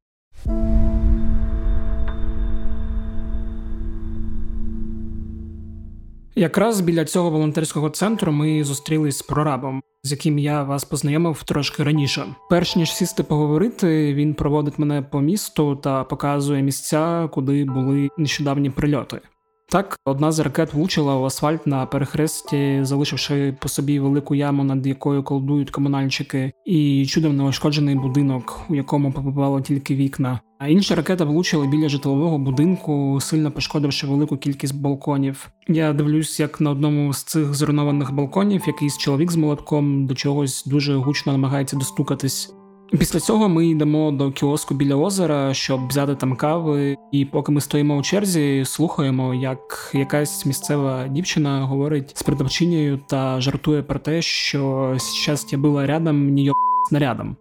Якраз 6.36 6.80
біля 6.80 7.04
цього 7.04 7.30
волонтерського 7.30 7.90
центру 7.90 8.32
ми 8.32 8.64
зустрілись 8.64 9.18
з 9.18 9.22
прорабом, 9.22 9.82
з 10.02 10.10
яким 10.10 10.38
я 10.38 10.62
вас 10.62 10.84
познайомив 10.84 11.42
трошки 11.42 11.82
раніше. 11.82 12.26
Перш 12.50 12.76
ніж 12.76 12.92
сісти 12.92 13.22
поговорити, 13.22 14.14
він 14.14 14.34
проводить 14.34 14.78
мене 14.78 15.02
по 15.02 15.20
місту 15.20 15.76
та 15.76 16.04
показує 16.04 16.62
місця, 16.62 17.28
куди 17.32 17.64
були 17.64 18.08
нещодавні 18.18 18.70
прильоти. 18.70 19.20
Так, 19.68 19.98
одна 20.04 20.32
з 20.32 20.38
ракет 20.38 20.74
влучила 20.74 21.16
у 21.16 21.24
асфальт 21.24 21.66
на 21.66 21.86
перехресті, 21.86 22.78
залишивши 22.82 23.56
по 23.60 23.68
собі 23.68 24.00
велику 24.00 24.34
яму, 24.34 24.64
над 24.64 24.86
якою 24.86 25.22
колдують 25.22 25.70
комунальщики, 25.70 26.52
і 26.66 27.06
чудом 27.06 27.36
неушкоджений 27.36 27.94
будинок, 27.94 28.60
у 28.68 28.74
якому 28.74 29.12
побувало 29.12 29.60
тільки 29.60 29.94
вікна. 29.94 30.40
А 30.64 30.68
інша 30.68 30.94
ракета 30.94 31.24
влучила 31.24 31.66
біля 31.66 31.88
житлового 31.88 32.38
будинку, 32.38 33.18
сильно 33.20 33.50
пошкодивши 33.50 34.06
велику 34.06 34.36
кількість 34.36 34.80
балконів. 34.80 35.48
Я 35.68 35.92
дивлюсь, 35.92 36.40
як 36.40 36.60
на 36.60 36.70
одному 36.70 37.12
з 37.12 37.22
цих 37.22 37.54
зруйнованих 37.54 38.12
балконів 38.12 38.62
якийсь 38.66 38.98
чоловік 38.98 39.32
з 39.32 39.36
молотком 39.36 40.06
до 40.06 40.14
чогось 40.14 40.64
дуже 40.66 40.96
гучно 40.96 41.32
намагається 41.32 41.76
достукатись. 41.76 42.54
Після 42.90 43.20
цього 43.20 43.48
ми 43.48 43.66
йдемо 43.66 44.10
до 44.10 44.32
кіоску 44.32 44.74
біля 44.74 44.94
озера, 44.94 45.54
щоб 45.54 45.88
взяти 45.88 46.14
там 46.14 46.36
кави. 46.36 46.96
І 47.12 47.24
поки 47.24 47.52
ми 47.52 47.60
стоїмо 47.60 47.96
у 47.96 48.02
черзі, 48.02 48.62
слухаємо, 48.66 49.34
як 49.34 49.90
якась 49.94 50.46
місцева 50.46 51.08
дівчина 51.08 51.64
говорить 51.64 52.12
з 52.14 52.22
продавчинею 52.22 53.00
та 53.08 53.40
жартує 53.40 53.82
про 53.82 53.98
те, 53.98 54.22
що 54.22 54.94
щастя 54.98 55.56
було 55.56 55.86
рядом, 55.86 56.28
ні 56.28 56.52
снарядом. 56.88 57.36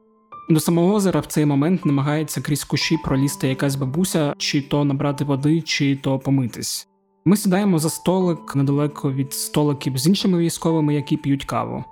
До 0.49 0.59
самого 0.59 0.93
озера 0.93 1.19
в 1.19 1.25
цей 1.25 1.45
момент 1.45 1.85
намагається 1.85 2.41
крізь 2.41 2.63
кущі 2.63 2.97
пролізти 3.03 3.47
якась 3.47 3.75
бабуся, 3.75 4.33
чи 4.37 4.61
то 4.61 4.85
набрати 4.85 5.23
води, 5.23 5.61
чи 5.61 5.95
то 5.95 6.19
помитись. 6.19 6.87
Ми 7.25 7.37
сідаємо 7.37 7.79
за 7.79 7.89
столик 7.89 8.55
недалеко 8.55 9.11
від 9.11 9.33
столиків 9.33 9.97
з 9.97 10.07
іншими 10.07 10.37
військовими, 10.37 10.95
які 10.95 11.17
п'ють 11.17 11.45
каву. 11.45 11.83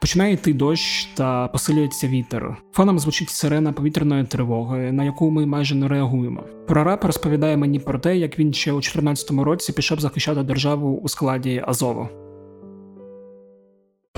Починає 0.00 0.34
йти 0.34 0.52
дощ 0.52 1.08
та 1.14 1.48
посилюється 1.48 2.08
вітер. 2.08 2.56
Фоном 2.72 2.98
звучить 2.98 3.30
сирена 3.30 3.72
повітряної 3.72 4.24
тривоги, 4.24 4.92
на 4.92 5.04
яку 5.04 5.30
ми 5.30 5.46
майже 5.46 5.74
не 5.74 5.88
реагуємо. 5.88 6.42
Прораб 6.66 7.04
розповідає 7.04 7.56
мені 7.56 7.78
про 7.78 7.98
те, 7.98 8.16
як 8.16 8.38
він 8.38 8.52
ще 8.52 8.72
у 8.72 8.74
2014 8.74 9.30
році 9.30 9.72
пішов 9.72 10.00
захищати 10.00 10.42
державу 10.42 11.00
у 11.02 11.08
складі 11.08 11.62
Азову. 11.66 12.08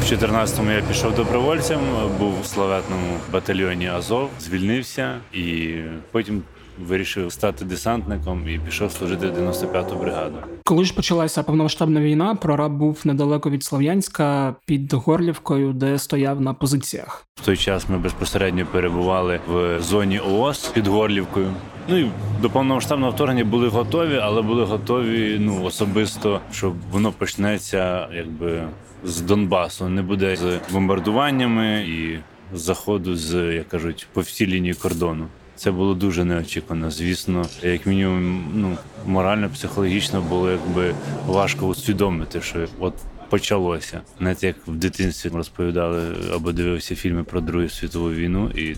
В 0.07 0.09
14-му 0.09 0.71
я 0.71 0.83
пішов 0.83 1.15
добровольцем, 1.15 1.81
був 2.19 2.41
в 2.43 2.47
славетному 2.47 3.17
батальйоні 3.33 3.89
Азов, 3.89 4.31
звільнився 4.41 5.15
і 5.33 5.75
потім 6.13 6.43
вирішив 6.79 7.33
стати 7.33 7.65
десантником 7.65 8.49
і 8.49 8.59
пішов 8.59 8.93
служити 8.93 9.27
95-ту 9.27 9.97
бригаду. 9.97 10.37
Коли 10.65 10.85
ж 10.85 10.95
почалася 10.95 11.43
повномасштабна 11.43 12.01
війна, 12.01 12.35
прораб 12.35 12.73
був 12.73 13.01
недалеко 13.05 13.51
від 13.51 13.65
Слов'янська 13.65 14.55
під 14.67 14.93
Горлівкою, 14.93 15.73
де 15.73 15.99
стояв 15.99 16.41
на 16.41 16.55
позиціях. 16.55 17.27
В 17.35 17.45
той 17.45 17.57
час 17.57 17.89
ми 17.89 17.99
безпосередньо 17.99 18.67
перебували 18.73 19.41
в 19.49 19.81
зоні 19.81 20.21
ООС 20.21 20.69
під 20.69 20.87
Горлівкою. 20.87 21.55
Ну 21.89 21.99
і 21.99 22.11
до 22.43 22.51
повномасштабного 22.51 23.13
вторгнення 23.13 23.45
були 23.45 23.69
готові, 23.69 24.19
але 24.23 24.43
були 24.43 24.65
готові 24.65 25.37
ну 25.41 25.65
особисто, 25.65 26.41
щоб 26.53 26.75
воно 26.91 27.13
почнеться, 27.13 28.09
якби 28.13 28.69
з 29.07 29.21
Донбасу, 29.21 29.89
не 29.89 30.03
буде 30.03 30.37
з 30.37 30.61
бомбардуваннями 30.73 31.81
і 31.81 32.19
заходу 32.57 33.17
з 33.17 33.55
як 33.55 33.69
кажуть 33.69 34.07
по 34.13 34.21
всій 34.21 34.47
лінії 34.47 34.75
кордону. 34.75 35.27
Це 35.57 35.71
було 35.71 35.95
дуже 35.95 36.25
неочікувано. 36.25 36.91
Звісно, 36.91 37.47
як 37.63 37.87
мінімум, 37.87 38.45
ну 38.55 38.77
морально, 39.07 39.49
психологічно 39.49 40.21
було 40.21 40.51
якби 40.51 40.95
важко 41.27 41.67
усвідомити, 41.67 42.41
що 42.41 42.67
от 42.79 42.95
почалося. 43.29 44.01
Знаєте, 44.19 44.47
як 44.47 44.57
в 44.67 44.75
дитинстві 44.75 45.29
розповідали 45.29 46.03
або 46.35 46.53
дивився 46.53 46.97
фільми 46.97 47.25
про 47.25 47.41
Другу 47.41 47.69
світову 47.69 48.11
війну 48.11 48.51
і. 48.51 48.77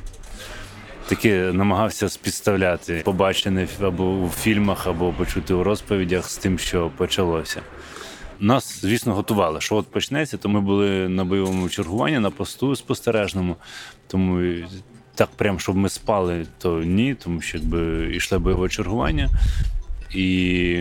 Таки 1.08 1.34
намагався 1.34 2.08
спідставляти 2.08 3.02
побачене 3.04 3.68
або 3.80 4.10
у 4.10 4.28
фільмах, 4.28 4.86
або 4.86 5.12
почути 5.12 5.54
у 5.54 5.62
розповідях 5.62 6.30
з 6.30 6.36
тим, 6.36 6.58
що 6.58 6.90
почалося. 6.96 7.60
Нас, 8.40 8.80
звісно, 8.80 9.14
готували, 9.14 9.60
що 9.60 9.76
от 9.76 9.86
почнеться, 9.86 10.36
то 10.36 10.48
ми 10.48 10.60
були 10.60 11.08
на 11.08 11.24
бойовому 11.24 11.68
чергуванні, 11.68 12.18
на 12.18 12.30
посту 12.30 12.76
спостережному. 12.76 13.56
Тому 14.06 14.40
так, 15.14 15.28
прям, 15.36 15.60
щоб 15.60 15.76
ми 15.76 15.88
спали, 15.88 16.46
то 16.58 16.82
ні, 16.82 17.14
тому 17.14 17.40
що 17.40 17.58
якби 17.58 18.10
йшло 18.16 18.38
бойове 18.38 18.68
чергування. 18.68 19.28
І 20.14 20.76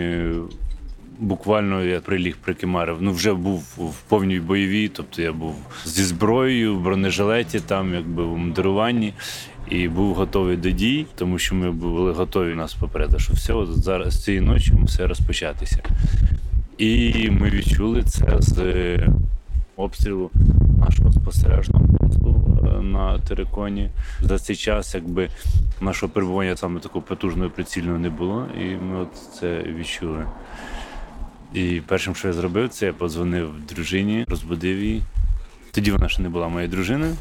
буквально 1.20 1.84
я 1.84 2.00
приліг 2.00 2.38
прикимарив. 2.38 2.98
Ну, 3.02 3.12
вже 3.12 3.34
був 3.34 3.60
в 3.78 4.02
повній 4.10 4.40
бойовій, 4.40 4.88
тобто 4.88 5.22
я 5.22 5.34
був 5.34 5.56
зі 5.86 6.04
зброєю, 6.04 6.76
в 6.76 6.82
бронежилеті, 6.82 7.60
там 7.60 7.94
якби 7.94 8.24
в 8.24 8.38
мундируванні. 8.38 9.14
І 9.70 9.88
був 9.88 10.14
готовий 10.14 10.58
до 10.58 10.72
дій, 10.72 11.06
тому 11.16 11.40
що 11.40 11.56
ми 11.56 11.72
були 11.72 12.12
готові 12.12 12.56
нас 12.56 12.74
попередити, 12.74 13.20
що 13.20 13.34
все 13.34 13.54
зараз 13.66 14.24
цієї 14.24 14.42
ночі 14.42 14.74
мусить 14.74 15.08
розпочатися. 15.08 15.84
І 16.78 17.30
ми 17.30 17.50
відчули 17.50 18.04
це 18.04 18.28
з 18.40 19.00
обстрілу 19.76 20.32
нашого 20.80 21.12
спостережного 21.12 21.86
посту 21.98 22.60
е, 22.64 22.82
на 22.82 23.20
териконі. 23.20 23.90
За 24.22 24.40
цей 24.40 24.56
час, 24.56 24.96
якби 24.96 25.30
нашого 25.82 26.12
перебування 26.14 26.58
саме 26.58 26.80
такого 26.80 27.02
потужного 27.02 27.50
прицільного 27.50 28.00
не 28.00 28.10
було, 28.10 28.48
і 28.60 28.64
ми 28.64 29.00
от 29.00 29.10
це 29.40 29.64
відчули. 29.64 30.26
І 31.54 31.82
першим, 31.88 32.16
що 32.16 32.28
я 32.28 32.34
зробив, 32.34 32.70
це 32.70 32.86
я 32.86 32.94
подзвонив 32.94 33.50
дружині, 33.70 34.26
розбудив 34.28 34.80
її. 34.80 35.02
Тоді 35.72 35.92
вона 35.92 36.10
ще 36.10 36.22
не 36.22 36.30
була 36.30 36.48
моєю 36.48 36.72
дружиною, 36.72 37.16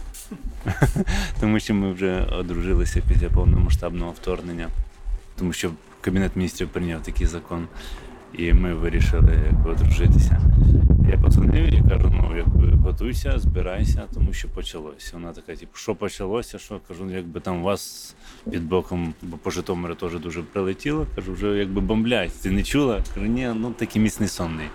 тому 1.41 1.61
що 1.61 1.75
ми 1.75 1.93
вже 1.93 2.25
одружилися 2.25 3.03
після 3.09 3.29
повномасштабного 3.29 4.11
вторгнення, 4.11 4.69
тому 5.39 5.53
що 5.53 5.71
Кабінет 6.07 6.37
міністрів 6.37 6.69
прийняв 6.69 7.03
такий 7.03 7.27
закон, 7.27 7.67
і 8.33 8.53
ми 8.53 8.75
вирішили 8.75 9.41
якби, 9.47 9.71
одружитися. 9.71 10.41
Я 11.11 11.19
подзвонив 11.19 11.75
і 11.75 11.83
кажу, 11.89 12.13
ну 12.17 12.37
якби 12.37 12.71
готуйся, 12.71 13.39
збирайся, 13.39 14.03
тому 14.15 14.33
що 14.33 14.49
почалося. 14.49 15.11
Вона 15.13 15.33
така, 15.33 15.57
типу, 15.57 15.77
що 15.77 15.95
почалося? 15.95 16.59
Що 16.59 16.81
кажу, 16.89 17.11
якби 17.11 17.41
там 17.41 17.63
вас 17.63 18.15
під 18.51 18.69
боком, 18.69 19.15
бо 19.23 19.37
по 19.37 19.51
Житомиру 19.51 19.95
теж 19.95 20.21
дуже 20.21 20.43
прилетіло. 20.43 21.07
Кажу, 21.15 21.33
вже 21.33 21.47
якби 21.47 21.81
бомблять. 21.81 22.43
Ти 22.43 22.51
не 22.51 22.63
чула? 22.63 23.03
Кажу, 23.15 23.27
ні, 23.27 23.53
ну 23.55 23.71
такий 23.71 24.03
міцний 24.03 24.29
сонний. 24.29 24.67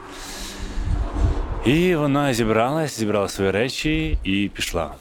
І 1.66 1.96
вона 1.96 2.34
зібралась, 2.34 3.00
зібрала 3.00 3.28
свої 3.28 3.52
речі 3.52 4.18
і 4.24 4.52
пішла. 4.54 4.96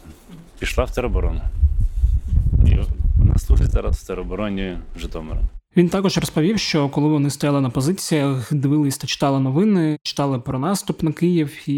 Пішла 0.58 0.84
в 0.84 0.94
тероборону. 0.94 1.40
І 2.66 2.78
вона 3.16 3.38
служить 3.38 3.70
зараз 3.70 3.96
в 3.96 4.06
теробороні 4.06 4.76
Житомира. 4.96 5.40
Він 5.76 5.88
також 5.88 6.18
розповів, 6.18 6.58
що 6.58 6.88
коли 6.88 7.08
вони 7.08 7.30
стояли 7.30 7.60
на 7.60 7.70
позиціях, 7.70 8.54
дивились 8.54 8.98
та 8.98 9.06
читали 9.06 9.40
новини, 9.40 9.98
читали 10.02 10.38
про 10.38 10.58
наступ 10.58 11.02
на 11.02 11.12
Київ, 11.12 11.68
і 11.68 11.74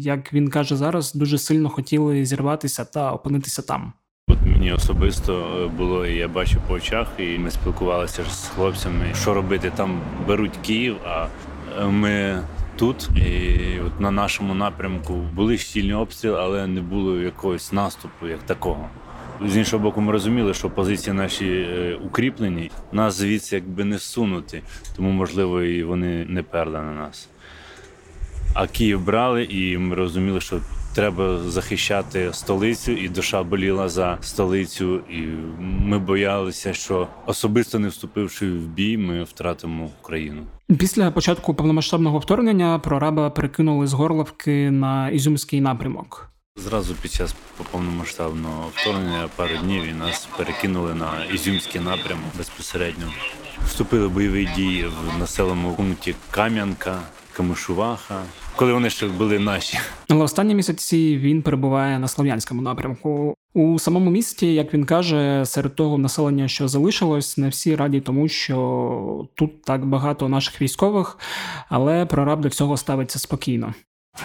як 0.00 0.32
він 0.32 0.50
каже 0.50 0.76
зараз, 0.76 1.14
дуже 1.14 1.38
сильно 1.38 1.68
хотіли 1.68 2.24
зірватися 2.24 2.84
та 2.84 3.12
опинитися 3.12 3.62
там. 3.62 3.92
От 4.28 4.38
мені 4.46 4.72
особисто 4.72 5.70
було, 5.76 6.06
і 6.06 6.16
я 6.16 6.28
бачу 6.28 6.60
по 6.68 6.74
очах, 6.74 7.08
і 7.18 7.38
ми 7.38 7.50
спілкувалися 7.50 8.24
з 8.30 8.48
хлопцями, 8.48 9.06
що 9.14 9.34
робити. 9.34 9.72
Там 9.76 10.00
беруть 10.28 10.56
Київ, 10.62 10.96
а 11.06 11.26
е, 11.80 11.86
ми 11.86 12.42
тут. 12.76 13.08
І 13.16 13.80
от 13.86 14.00
на 14.00 14.10
нашому 14.10 14.54
напрямку 14.54 15.14
були 15.14 15.58
щільні 15.58 15.94
обстріли, 15.94 16.38
але 16.40 16.66
не 16.66 16.80
було 16.80 17.18
якогось 17.18 17.72
наступу 17.72 18.28
як 18.28 18.42
такого. 18.42 18.88
З 19.40 19.56
іншого 19.56 19.82
боку, 19.82 20.00
ми 20.00 20.12
розуміли, 20.12 20.54
що 20.54 20.70
позиції 20.70 21.14
наші 21.14 21.46
е, 21.46 21.98
укріплені, 22.06 22.70
нас 22.92 23.14
звідси 23.14 23.56
якби 23.56 23.84
не 23.84 23.96
всунути, 23.96 24.62
тому 24.96 25.10
можливо 25.10 25.62
і 25.62 25.82
вони 25.82 26.24
не 26.28 26.42
перли 26.42 26.78
на 26.80 26.92
нас. 26.92 27.28
А 28.54 28.66
Київ 28.66 29.04
брали, 29.04 29.44
і 29.44 29.78
ми 29.78 29.94
розуміли, 29.94 30.40
що 30.40 30.60
треба 30.94 31.38
захищати 31.38 32.32
столицю, 32.32 32.92
і 32.92 33.08
душа 33.08 33.42
боліла 33.42 33.88
за 33.88 34.18
столицю. 34.20 35.00
І 35.10 35.20
ми 35.60 35.98
боялися, 35.98 36.72
що 36.72 37.08
особисто 37.26 37.78
не 37.78 37.88
вступивши 37.88 38.46
в 38.52 38.66
бій, 38.66 38.98
ми 38.98 39.24
втратимо 39.24 39.90
Україну. 40.00 40.42
Після 40.78 41.10
початку 41.10 41.54
повномасштабного 41.54 42.18
вторгнення 42.18 42.78
прораба 42.78 43.30
перекинули 43.30 43.86
з 43.86 43.92
Горловки 43.92 44.70
на 44.70 45.08
Ізюмський 45.08 45.60
напрямок. 45.60 46.32
Зразу 46.56 46.94
під 46.94 47.12
час 47.12 47.34
повномасштабного 47.72 48.70
вторгнення 48.74 49.28
пару 49.36 49.56
днів 49.56 49.84
і 49.84 49.92
нас 49.92 50.28
перекинули 50.36 50.94
на 50.94 51.24
Ізюмський 51.34 51.80
напрямок 51.80 52.36
безпосередньо. 52.38 53.06
Вступили 53.66 54.06
в 54.06 54.10
бойові 54.10 54.48
дії 54.56 54.86
в 54.86 55.18
населеному 55.18 55.74
пункті 55.74 56.14
Кам'янка, 56.30 56.98
Камишуваха, 57.32 58.22
коли 58.56 58.72
вони 58.72 58.90
ще 58.90 59.08
були 59.08 59.38
наші. 59.38 59.78
Але 60.08 60.24
останні 60.24 60.54
місяці 60.54 61.18
він 61.18 61.42
перебуває 61.42 61.98
на 61.98 62.08
слов'янському 62.08 62.62
напрямку. 62.62 63.34
У 63.54 63.78
самому 63.78 64.10
місті, 64.10 64.54
як 64.54 64.74
він 64.74 64.84
каже, 64.84 65.42
серед 65.46 65.74
того 65.74 65.98
населення, 65.98 66.48
що 66.48 66.68
залишилось, 66.68 67.38
не 67.38 67.48
всі 67.48 67.76
раді 67.76 68.00
тому, 68.00 68.28
що 68.28 69.28
тут 69.34 69.62
так 69.62 69.86
багато 69.86 70.28
наших 70.28 70.62
військових, 70.62 71.18
але 71.68 72.06
прораб 72.06 72.40
до 72.40 72.50
цього 72.50 72.76
ставиться 72.76 73.18
спокійно. 73.18 73.74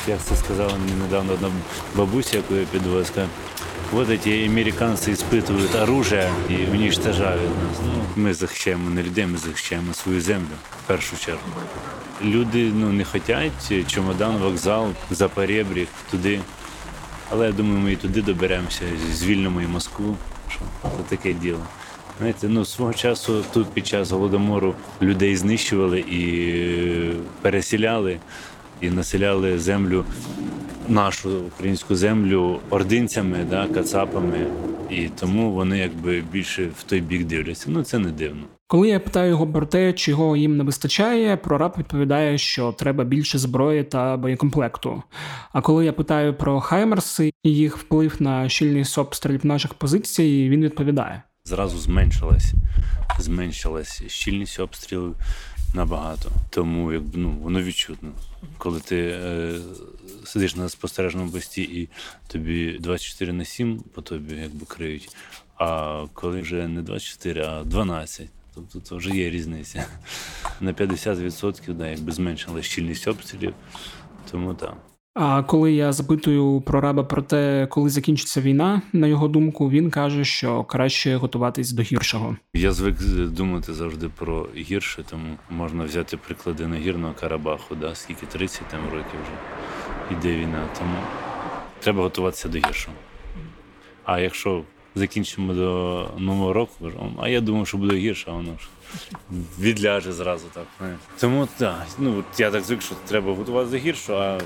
Як 0.08 0.20
це 0.22 0.36
сказала 0.36 0.78
мені 0.78 0.92
недавно 1.02 1.34
одна 1.34 1.52
бабуся, 1.96 2.38
яку 2.38 2.56
я 2.56 2.66
підвозила, 2.66 3.06
сказала, 3.06 3.30
вот 3.92 4.22
ці 4.22 4.48
американці 4.50 5.12
іспитують 5.12 5.76
оружие 5.76 6.32
і 6.50 6.54
уничтожають 6.72 7.42
нас. 7.64 7.80
Ну, 7.86 8.24
ми 8.24 8.34
захищаємо 8.34 8.90
не 8.90 9.04
людей, 9.04 9.26
ми 9.26 9.38
захищаємо 9.38 9.94
свою 9.94 10.22
землю 10.22 10.56
в 10.84 10.88
першу 10.88 11.18
чергу. 11.18 11.42
Люди 12.24 12.72
ну, 12.76 12.94
не 12.94 13.06
хочуть 13.06 13.88
чемодан, 13.88 14.38
вокзал, 14.38 14.90
за 15.12 15.30
перебріг, 15.30 15.88
туди. 16.12 16.40
Але 17.30 17.46
я 17.46 17.52
думаю, 17.52 17.80
ми 17.80 17.92
і 17.94 17.96
туди 17.96 18.22
доберемося, 18.22 18.82
звільнимо 19.14 19.62
і 19.62 19.68
Москву. 19.68 20.18
Що 20.50 20.60
це 20.84 21.16
таке 21.16 21.34
діло. 21.34 21.60
Знаєте, 22.18 22.48
ну 22.50 22.66
свого 22.66 22.94
часу 22.94 23.44
тут 23.54 23.68
під 23.68 23.88
час 23.88 24.12
голодомору 24.12 24.76
людей 25.02 25.36
знищували 25.36 26.00
і 26.00 26.22
переселяли 27.42 28.20
і 28.82 28.90
населяли 28.90 29.60
землю, 29.60 30.06
нашу 30.88 31.30
українську 31.40 31.96
землю 31.96 32.60
ординцями, 32.70 33.46
да, 33.50 33.68
кацапами. 33.68 34.48
І 34.90 35.10
тому 35.20 35.52
вони 35.52 35.78
якби 35.78 36.24
більше 36.32 36.70
в 36.80 36.84
той 36.84 37.02
бік 37.02 37.24
дивляться. 37.26 37.66
Ну 37.70 37.84
це 37.84 38.00
не 38.00 38.12
дивно. 38.12 38.42
Коли 38.70 38.90
я 38.90 39.00
питаю 39.00 39.30
його 39.30 39.48
про 39.48 39.66
те, 39.66 39.94
чого 39.94 40.38
їм 40.38 40.58
не 40.58 40.64
вистачає, 40.64 41.38
прораб 41.38 41.74
відповідає, 41.78 42.38
що 42.38 42.72
треба 42.72 43.04
більше 43.04 43.38
зброї 43.38 43.84
та 43.84 44.18
боєкомплекту. 44.18 45.04
А 45.54 45.62
коли 45.62 45.86
я 45.86 45.94
питаю 45.94 46.34
про 46.34 46.60
Хаймерси 46.60 47.32
і 47.44 47.50
їх 47.50 47.78
вплив 47.78 48.16
на 48.20 48.50
щільність 48.50 48.98
обстрілів 48.98 49.46
наших 49.46 49.74
позицій, 49.74 50.50
він 50.50 50.64
відповідає: 50.64 51.24
зразу 51.46 51.78
зменшилась, 51.78 52.54
зменшилась 53.20 54.04
щільність 54.08 54.60
обстрілів 54.60 55.16
набагато. 55.74 56.32
Тому 56.50 56.94
якби 56.94 57.18
ну 57.18 57.30
воно 57.30 57.62
відчутно. 57.62 58.12
Коли 58.58 58.80
ти 58.80 59.20
е, 59.24 59.60
сидиш 60.26 60.56
на 60.56 60.70
спостережному 60.70 61.32
пості 61.32 61.62
і 61.62 61.90
тобі 62.28 62.78
24 62.80 63.34
на 63.34 63.46
7 63.46 63.80
по 63.80 64.02
тобі 64.02 64.36
якби 64.36 64.66
криють. 64.66 65.16
А 65.58 66.06
коли 66.14 66.42
вже 66.42 66.68
не 66.68 66.82
24, 66.82 67.46
а 67.46 67.64
12, 67.64 68.30
тобто 68.56 68.80
це 68.80 68.96
вже 68.96 69.10
є 69.10 69.30
різниця. 69.30 69.86
На 70.62 70.74
50% 70.74 71.74
да, 71.74 71.88
якби 71.88 72.12
зменшила 72.12 72.62
щільність 72.62 73.08
обстрілів. 73.08 73.54
Тому 74.32 74.54
так. 74.54 74.78
А 75.20 75.44
коли 75.44 75.72
я 75.74 75.94
запитую 75.94 76.62
прораба 76.62 77.04
про 77.04 77.22
те, 77.22 77.68
коли 77.70 77.90
закінчиться 77.90 78.42
війна, 78.42 78.82
на 78.94 79.08
його 79.08 79.28
думку, 79.28 79.70
він 79.70 79.90
каже, 79.90 80.26
що 80.26 80.64
краще 80.64 81.16
готуватись 81.16 81.72
до 81.72 81.82
гіршого. 81.82 82.38
Я 82.54 82.72
звик 82.72 82.96
думати 83.28 83.74
завжди 83.74 84.10
про 84.10 84.48
гірше, 84.56 85.04
тому 85.10 85.38
можна 85.50 85.84
взяти 85.84 86.18
приклади 86.18 86.68
нагірного 86.68 87.14
Карабаху, 87.20 87.76
да, 87.76 87.96
скільки 87.96 88.26
30 88.26 88.62
там 88.72 88.80
років 88.84 89.20
вже 89.24 90.18
йде 90.18 90.38
війна. 90.38 90.68
Тому 90.80 90.96
треба 91.80 92.04
готуватися 92.04 92.50
до 92.50 92.58
гіршого. 92.58 92.98
А 94.04 94.20
якщо 94.20 94.64
закінчимо 94.96 95.54
до 95.54 96.10
нового 96.18 96.54
року, 96.54 96.92
а 97.22 97.30
я 97.30 97.42
думав, 97.42 97.68
що 97.68 97.78
буде 97.78 97.96
гірше, 97.96 98.32
воно 98.32 98.52
ж 98.60 98.68
відляже 99.60 100.14
зразу 100.14 100.46
так. 100.54 100.66
Тому 101.20 101.48
так, 101.58 101.88
ну 102.00 102.24
я 102.38 102.52
так 102.52 102.64
звик, 102.64 102.82
що 102.82 102.96
треба 103.08 103.34
готуватися 103.34 103.72
до 103.72 103.78
гіршого, 103.78 104.20
а 104.20 104.40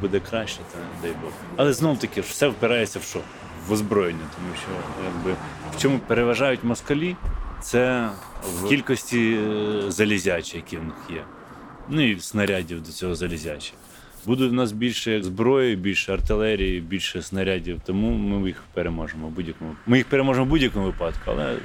буде 0.00 0.20
краще, 0.20 0.60
та 0.72 0.78
дай 1.02 1.12
Бог. 1.22 1.32
Але 1.56 1.72
знов 1.72 1.98
таки 1.98 2.20
все 2.20 2.48
впирається 2.48 2.98
в 2.98 3.02
що? 3.02 3.20
В 3.68 3.72
озброєння, 3.72 4.24
тому 4.36 4.54
що 4.56 4.68
якби 5.04 5.36
в 5.76 5.80
чому 5.82 5.98
переважають 5.98 6.64
москалі, 6.64 7.16
це 7.60 8.08
в 8.42 8.68
кількості 8.68 9.38
залізячі, 9.88 10.56
які 10.56 10.76
в 10.76 10.84
них 10.84 10.96
є. 11.10 11.24
Ну 11.88 12.10
і 12.10 12.20
снарядів 12.20 12.82
до 12.82 12.92
цього 12.92 13.14
залізячі. 13.14 13.72
Буде 14.26 14.46
в 14.46 14.52
нас 14.52 14.72
більше 14.72 15.22
зброї, 15.22 15.76
більше 15.76 16.12
артилерії, 16.12 16.80
більше 16.80 17.22
снарядів, 17.22 17.80
тому 17.86 18.10
ми 18.10 18.48
їх 18.48 18.62
переможемо 18.74 19.26
в 19.26 19.30
будь-якому. 19.30 19.76
Ми 19.86 19.96
їх 19.96 20.06
переможемо 20.06 20.46
в 20.46 20.48
будь-якому 20.48 20.86
випадку, 20.86 21.20
але 21.26 21.56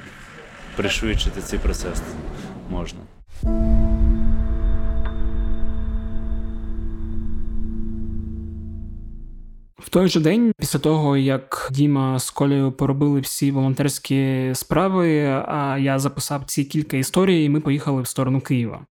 пришвидшити 0.76 1.40
цей 1.40 1.58
процес 1.58 2.02
можна. 2.70 3.00
В 9.86 9.88
той 9.88 10.08
же 10.08 10.20
день, 10.20 10.52
після 10.58 10.78
того 10.78 11.16
як 11.16 11.68
Діма 11.72 12.18
з 12.18 12.30
Колею 12.30 12.72
поробили 12.72 13.20
всі 13.20 13.50
волонтерські 13.50 14.50
справи, 14.54 15.24
а 15.48 15.78
я 15.80 15.98
записав 15.98 16.44
ці 16.46 16.64
кілька 16.64 16.96
історій, 16.96 17.48
ми 17.48 17.60
поїхали 17.60 18.02
в 18.02 18.06
сторону 18.06 18.40
Києва. 18.40 18.86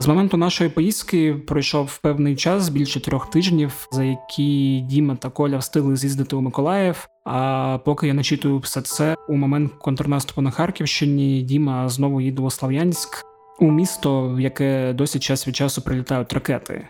З 0.00 0.06
моменту 0.06 0.36
нашої 0.36 0.70
поїздки 0.70 1.34
пройшов 1.34 1.98
певний 1.98 2.36
час, 2.36 2.68
більше 2.68 3.00
трьох 3.00 3.30
тижнів, 3.30 3.88
за 3.92 4.04
які 4.04 4.80
Діма 4.80 5.16
та 5.16 5.30
Коля 5.30 5.58
встигли 5.58 5.96
з'їздити 5.96 6.36
у 6.36 6.40
Миколаїв. 6.40 7.08
А 7.24 7.78
поки 7.84 8.06
я 8.06 8.14
начитую 8.14 8.58
все 8.58 8.82
це, 8.82 9.16
у 9.28 9.36
момент 9.36 9.72
контрнаступу 9.72 10.42
на 10.42 10.50
Харківщині 10.50 11.42
Діма 11.42 11.88
знову 11.88 12.20
їде 12.20 12.42
у 12.42 12.50
Слав'янськ, 12.50 13.24
у 13.60 13.70
місто, 13.70 14.28
в 14.28 14.40
яке 14.40 14.92
досі 14.92 15.18
час 15.18 15.48
від 15.48 15.56
часу 15.56 15.82
прилітають 15.82 16.32
ракети. 16.32 16.88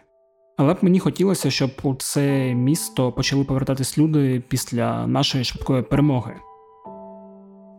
Але 0.57 0.75
б 0.75 0.79
мені 0.83 0.99
хотілося, 0.99 1.51
щоб 1.51 1.71
у 1.83 1.95
це 1.95 2.55
місто 2.55 3.13
почали 3.13 3.45
повертатись 3.45 3.99
люди 3.99 4.43
після 4.49 5.07
нашої 5.07 5.45
швидкої 5.45 5.83
перемоги. 5.83 6.35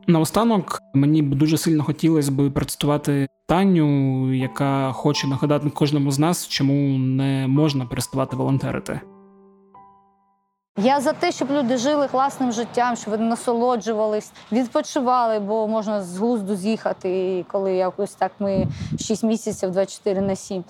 Наостанок 0.07 0.79
мені 0.93 1.21
б 1.21 1.35
дуже 1.35 1.57
сильно 1.57 1.83
хотілося 1.83 2.31
б 2.31 2.49
процитувати 2.49 3.27
Таню, 3.47 4.33
яка 4.33 4.91
хоче 4.91 5.27
нагадати 5.27 5.69
кожному 5.69 6.11
з 6.11 6.19
нас, 6.19 6.47
чому 6.47 6.97
не 6.97 7.47
можна 7.47 7.85
переставати 7.85 8.35
волонтерити. 8.35 9.01
Я 10.77 11.01
за 11.01 11.13
те, 11.13 11.31
щоб 11.31 11.51
люди 11.51 11.77
жили 11.77 12.07
класним 12.07 12.51
життям, 12.51 12.95
щоб 12.95 13.11
вони 13.11 13.29
насолоджувались, 13.29 14.31
відпочивали, 14.51 15.39
бо 15.39 15.67
можна 15.67 16.01
з 16.01 16.17
глузду 16.17 16.55
з'їхати, 16.55 17.37
і 17.37 17.43
коли 17.43 17.73
якось 17.73 18.11
так 18.11 18.31
ми 18.39 18.67
6 18.99 19.23
місяців 19.23 19.71
24 19.71 20.21
на 20.21 20.35
7. 20.35 20.63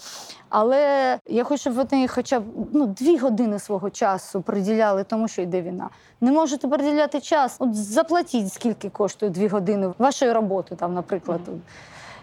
Але 0.50 1.20
я 1.28 1.44
хочу, 1.44 1.62
щоб 1.62 1.74
вони 1.74 2.08
хоча 2.08 2.40
б 2.40 2.44
ну, 2.74 2.86
дві 2.86 3.18
години 3.18 3.60
свого 3.60 3.90
часу 3.90 4.42
приділяли 4.42 5.04
тому, 5.04 5.28
що 5.28 5.42
йде 5.42 5.62
війна. 5.62 5.90
Не 6.22 6.32
можете 6.32 6.68
приділяти 6.68 7.22
час. 7.22 7.56
От 7.60 7.76
заплатіть, 7.76 8.54
скільки 8.54 8.90
коштує 8.90 9.32
дві 9.32 9.48
години 9.48 9.94
вашої 9.98 10.32
роботи, 10.32 10.76
там, 10.76 10.94
наприклад. 10.94 11.42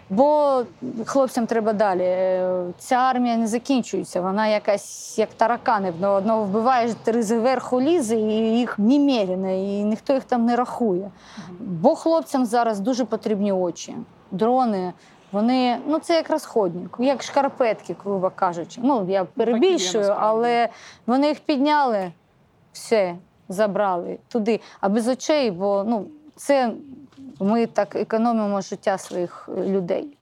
Бо 0.09 0.61
хлопцям 1.05 1.47
треба 1.47 1.73
далі. 1.73 2.03
Е, 2.03 2.65
Ця 2.77 2.95
армія 2.95 3.37
не 3.37 3.47
закінчується. 3.47 4.21
Вона 4.21 4.47
якась 4.47 5.19
як 5.19 5.29
таракани. 5.37 5.93
Ну, 5.99 6.07
Одного 6.07 6.43
вбиваєш, 6.43 6.91
три 7.03 7.23
зверху 7.23 7.81
лізе, 7.81 8.15
і 8.15 8.57
їх 8.57 8.79
немерено, 8.79 9.51
і 9.51 9.83
ніхто 9.83 10.13
їх 10.13 10.23
там 10.23 10.45
не 10.45 10.55
рахує. 10.55 11.11
Бо 11.59 11.95
хлопцям 11.95 12.45
зараз 12.45 12.79
дуже 12.79 13.05
потрібні 13.05 13.51
очі, 13.51 13.95
дрони. 14.31 14.93
Вони 15.31 15.77
ну 15.87 15.99
це 15.99 16.15
як 16.15 16.29
розходник, 16.29 16.95
як 16.99 17.23
шкарпетки, 17.23 17.95
грубо 18.03 18.31
кажучи. 18.35 18.81
Ну 18.83 19.05
я 19.09 19.25
перебільшую, 19.25 20.15
але 20.19 20.69
вони 21.07 21.27
їх 21.27 21.39
підняли, 21.39 22.11
все 22.73 23.15
забрали 23.49 24.17
туди. 24.27 24.59
А 24.81 24.89
без 24.89 25.07
очей, 25.07 25.51
бо 25.51 25.83
ну 25.87 26.05
це 26.35 26.71
ми 27.39 27.65
так 27.65 27.95
економимо 27.95 28.61
життя 28.61 28.97
своїх 28.97 29.49
е, 29.57 29.69
людей. 29.69 30.17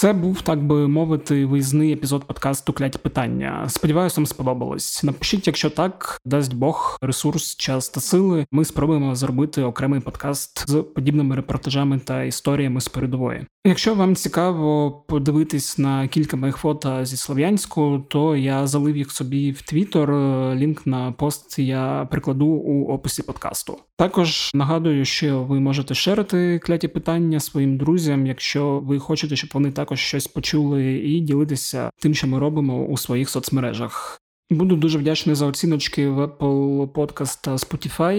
Це 0.00 0.12
був, 0.12 0.42
так 0.42 0.62
би 0.62 0.88
мовити, 0.88 1.46
виїзний 1.46 1.92
епізод 1.92 2.24
подкасту 2.24 2.72
Кляті 2.72 2.98
питання. 2.98 3.68
Сподіваюся, 3.68 4.20
вам 4.20 4.26
сподобалось. 4.26 5.02
Напишіть, 5.04 5.46
якщо 5.46 5.70
так, 5.70 6.20
дасть 6.24 6.54
Бог 6.54 6.98
ресурс, 7.02 7.56
час 7.56 7.88
та 7.88 8.00
сили. 8.00 8.46
Ми 8.52 8.64
спробуємо 8.64 9.14
зробити 9.14 9.62
окремий 9.62 10.00
подкаст 10.00 10.70
з 10.70 10.82
подібними 10.82 11.36
репортажами 11.36 11.98
та 11.98 12.22
історіями 12.22 12.80
з 12.80 12.88
передової. 12.88 13.46
Якщо 13.66 13.94
вам 13.94 14.16
цікаво 14.16 14.90
подивитись 15.08 15.78
на 15.78 16.08
кілька 16.08 16.36
моїх 16.36 16.56
фото 16.56 17.04
зі 17.04 17.16
Слов'янську, 17.16 18.06
то 18.08 18.36
я 18.36 18.66
залив 18.66 18.96
їх 18.96 19.12
собі 19.12 19.52
в 19.52 19.62
Твіттер. 19.62 20.10
Лінк 20.54 20.86
на 20.86 21.12
пост 21.12 21.58
я 21.58 22.08
прикладу 22.10 22.46
у 22.46 22.92
описі 22.92 23.22
подкасту. 23.22 23.78
Також 23.96 24.50
нагадую, 24.54 25.04
що 25.04 25.42
ви 25.42 25.60
можете 25.60 25.94
шерити 25.94 26.58
кляті 26.58 26.88
питання 26.88 27.40
своїм 27.40 27.76
друзям, 27.76 28.26
якщо 28.26 28.80
ви 28.80 28.98
хочете, 28.98 29.36
щоб 29.36 29.50
вони 29.54 29.72
також 29.90 30.00
щось 30.00 30.26
почули, 30.26 30.84
і 30.84 31.20
ділитися 31.20 31.90
тим, 31.98 32.14
що 32.14 32.26
ми 32.26 32.38
робимо 32.38 32.84
у 32.84 32.96
своїх 32.96 33.30
соцмережах. 33.30 34.20
Буду 34.50 34.76
дуже 34.76 34.98
вдячний 34.98 35.34
за 35.34 35.46
оціночки 35.46 36.08
в 36.08 36.20
Apple 36.20 36.86
Podcast 36.86 37.44
та 37.44 37.52
Spotify. 37.52 38.14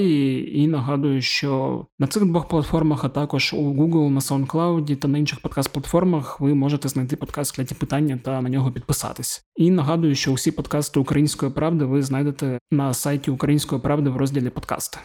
І 0.53 0.67
нагадую, 0.67 1.21
що 1.21 1.85
на 1.99 2.07
цих 2.07 2.25
двох 2.25 2.47
платформах, 2.47 3.03
а 3.03 3.09
також 3.09 3.53
у 3.53 3.73
Google, 3.73 4.09
на 4.09 4.19
SoundCloud 4.19 4.95
та 4.95 5.07
на 5.07 5.17
інших 5.17 5.39
подкаст-платформах 5.41 6.37
ви 6.39 6.53
можете 6.53 6.89
знайти 6.89 7.15
подкаст 7.15 7.55
«Кляті 7.55 7.75
питання 7.75 8.19
та 8.23 8.41
на 8.41 8.49
нього 8.49 8.71
підписатись. 8.71 9.43
І 9.55 9.71
нагадую, 9.71 10.15
що 10.15 10.31
усі 10.31 10.51
подкасти 10.51 10.99
Української 10.99 11.51
правди 11.51 11.85
ви 11.85 12.03
знайдете 12.03 12.59
на 12.71 12.93
сайті 12.93 13.31
Української 13.31 13.81
правди 13.81 14.09
в 14.09 14.17
розділі 14.17 14.49
подкасти. 14.49 14.97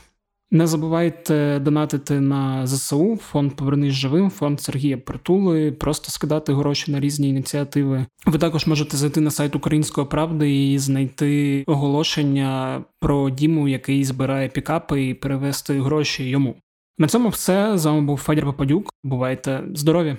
Не 0.51 0.67
забувайте 0.67 1.59
донатити 1.59 2.21
на 2.21 2.67
ЗСУ, 2.67 3.17
фонд 3.17 3.57
Повернись 3.57 3.93
живим, 3.93 4.31
фонд 4.31 4.61
Сергія 4.61 4.99
Притули, 4.99 5.73
просто 5.73 6.11
скидати 6.11 6.53
гроші 6.55 6.93
на 6.93 7.01
різні 7.01 7.29
ініціативи. 7.29 8.07
Ви 8.27 8.39
також 8.39 8.67
можете 8.67 8.97
зайти 8.97 9.21
на 9.21 9.31
сайт 9.31 9.57
Української 9.57 10.07
правди 10.07 10.67
і 10.73 10.79
знайти 10.79 11.65
оголошення 11.67 12.85
про 13.01 13.31
Діму, 13.31 13.69
який 13.69 14.05
збирає 14.05 14.49
пікапи, 14.49 15.07
і 15.07 15.15
перевести 15.15 15.81
гроші 15.81 16.25
йому. 16.25 16.57
На 16.99 17.09
цьому 17.09 17.29
все. 17.29 17.79
З 17.79 17.87
вами 17.87 18.01
був 18.01 18.19
Федір 18.19 18.45
Попадюк. 18.45 18.91
Бувайте 19.05 19.63
здорові! 19.75 20.17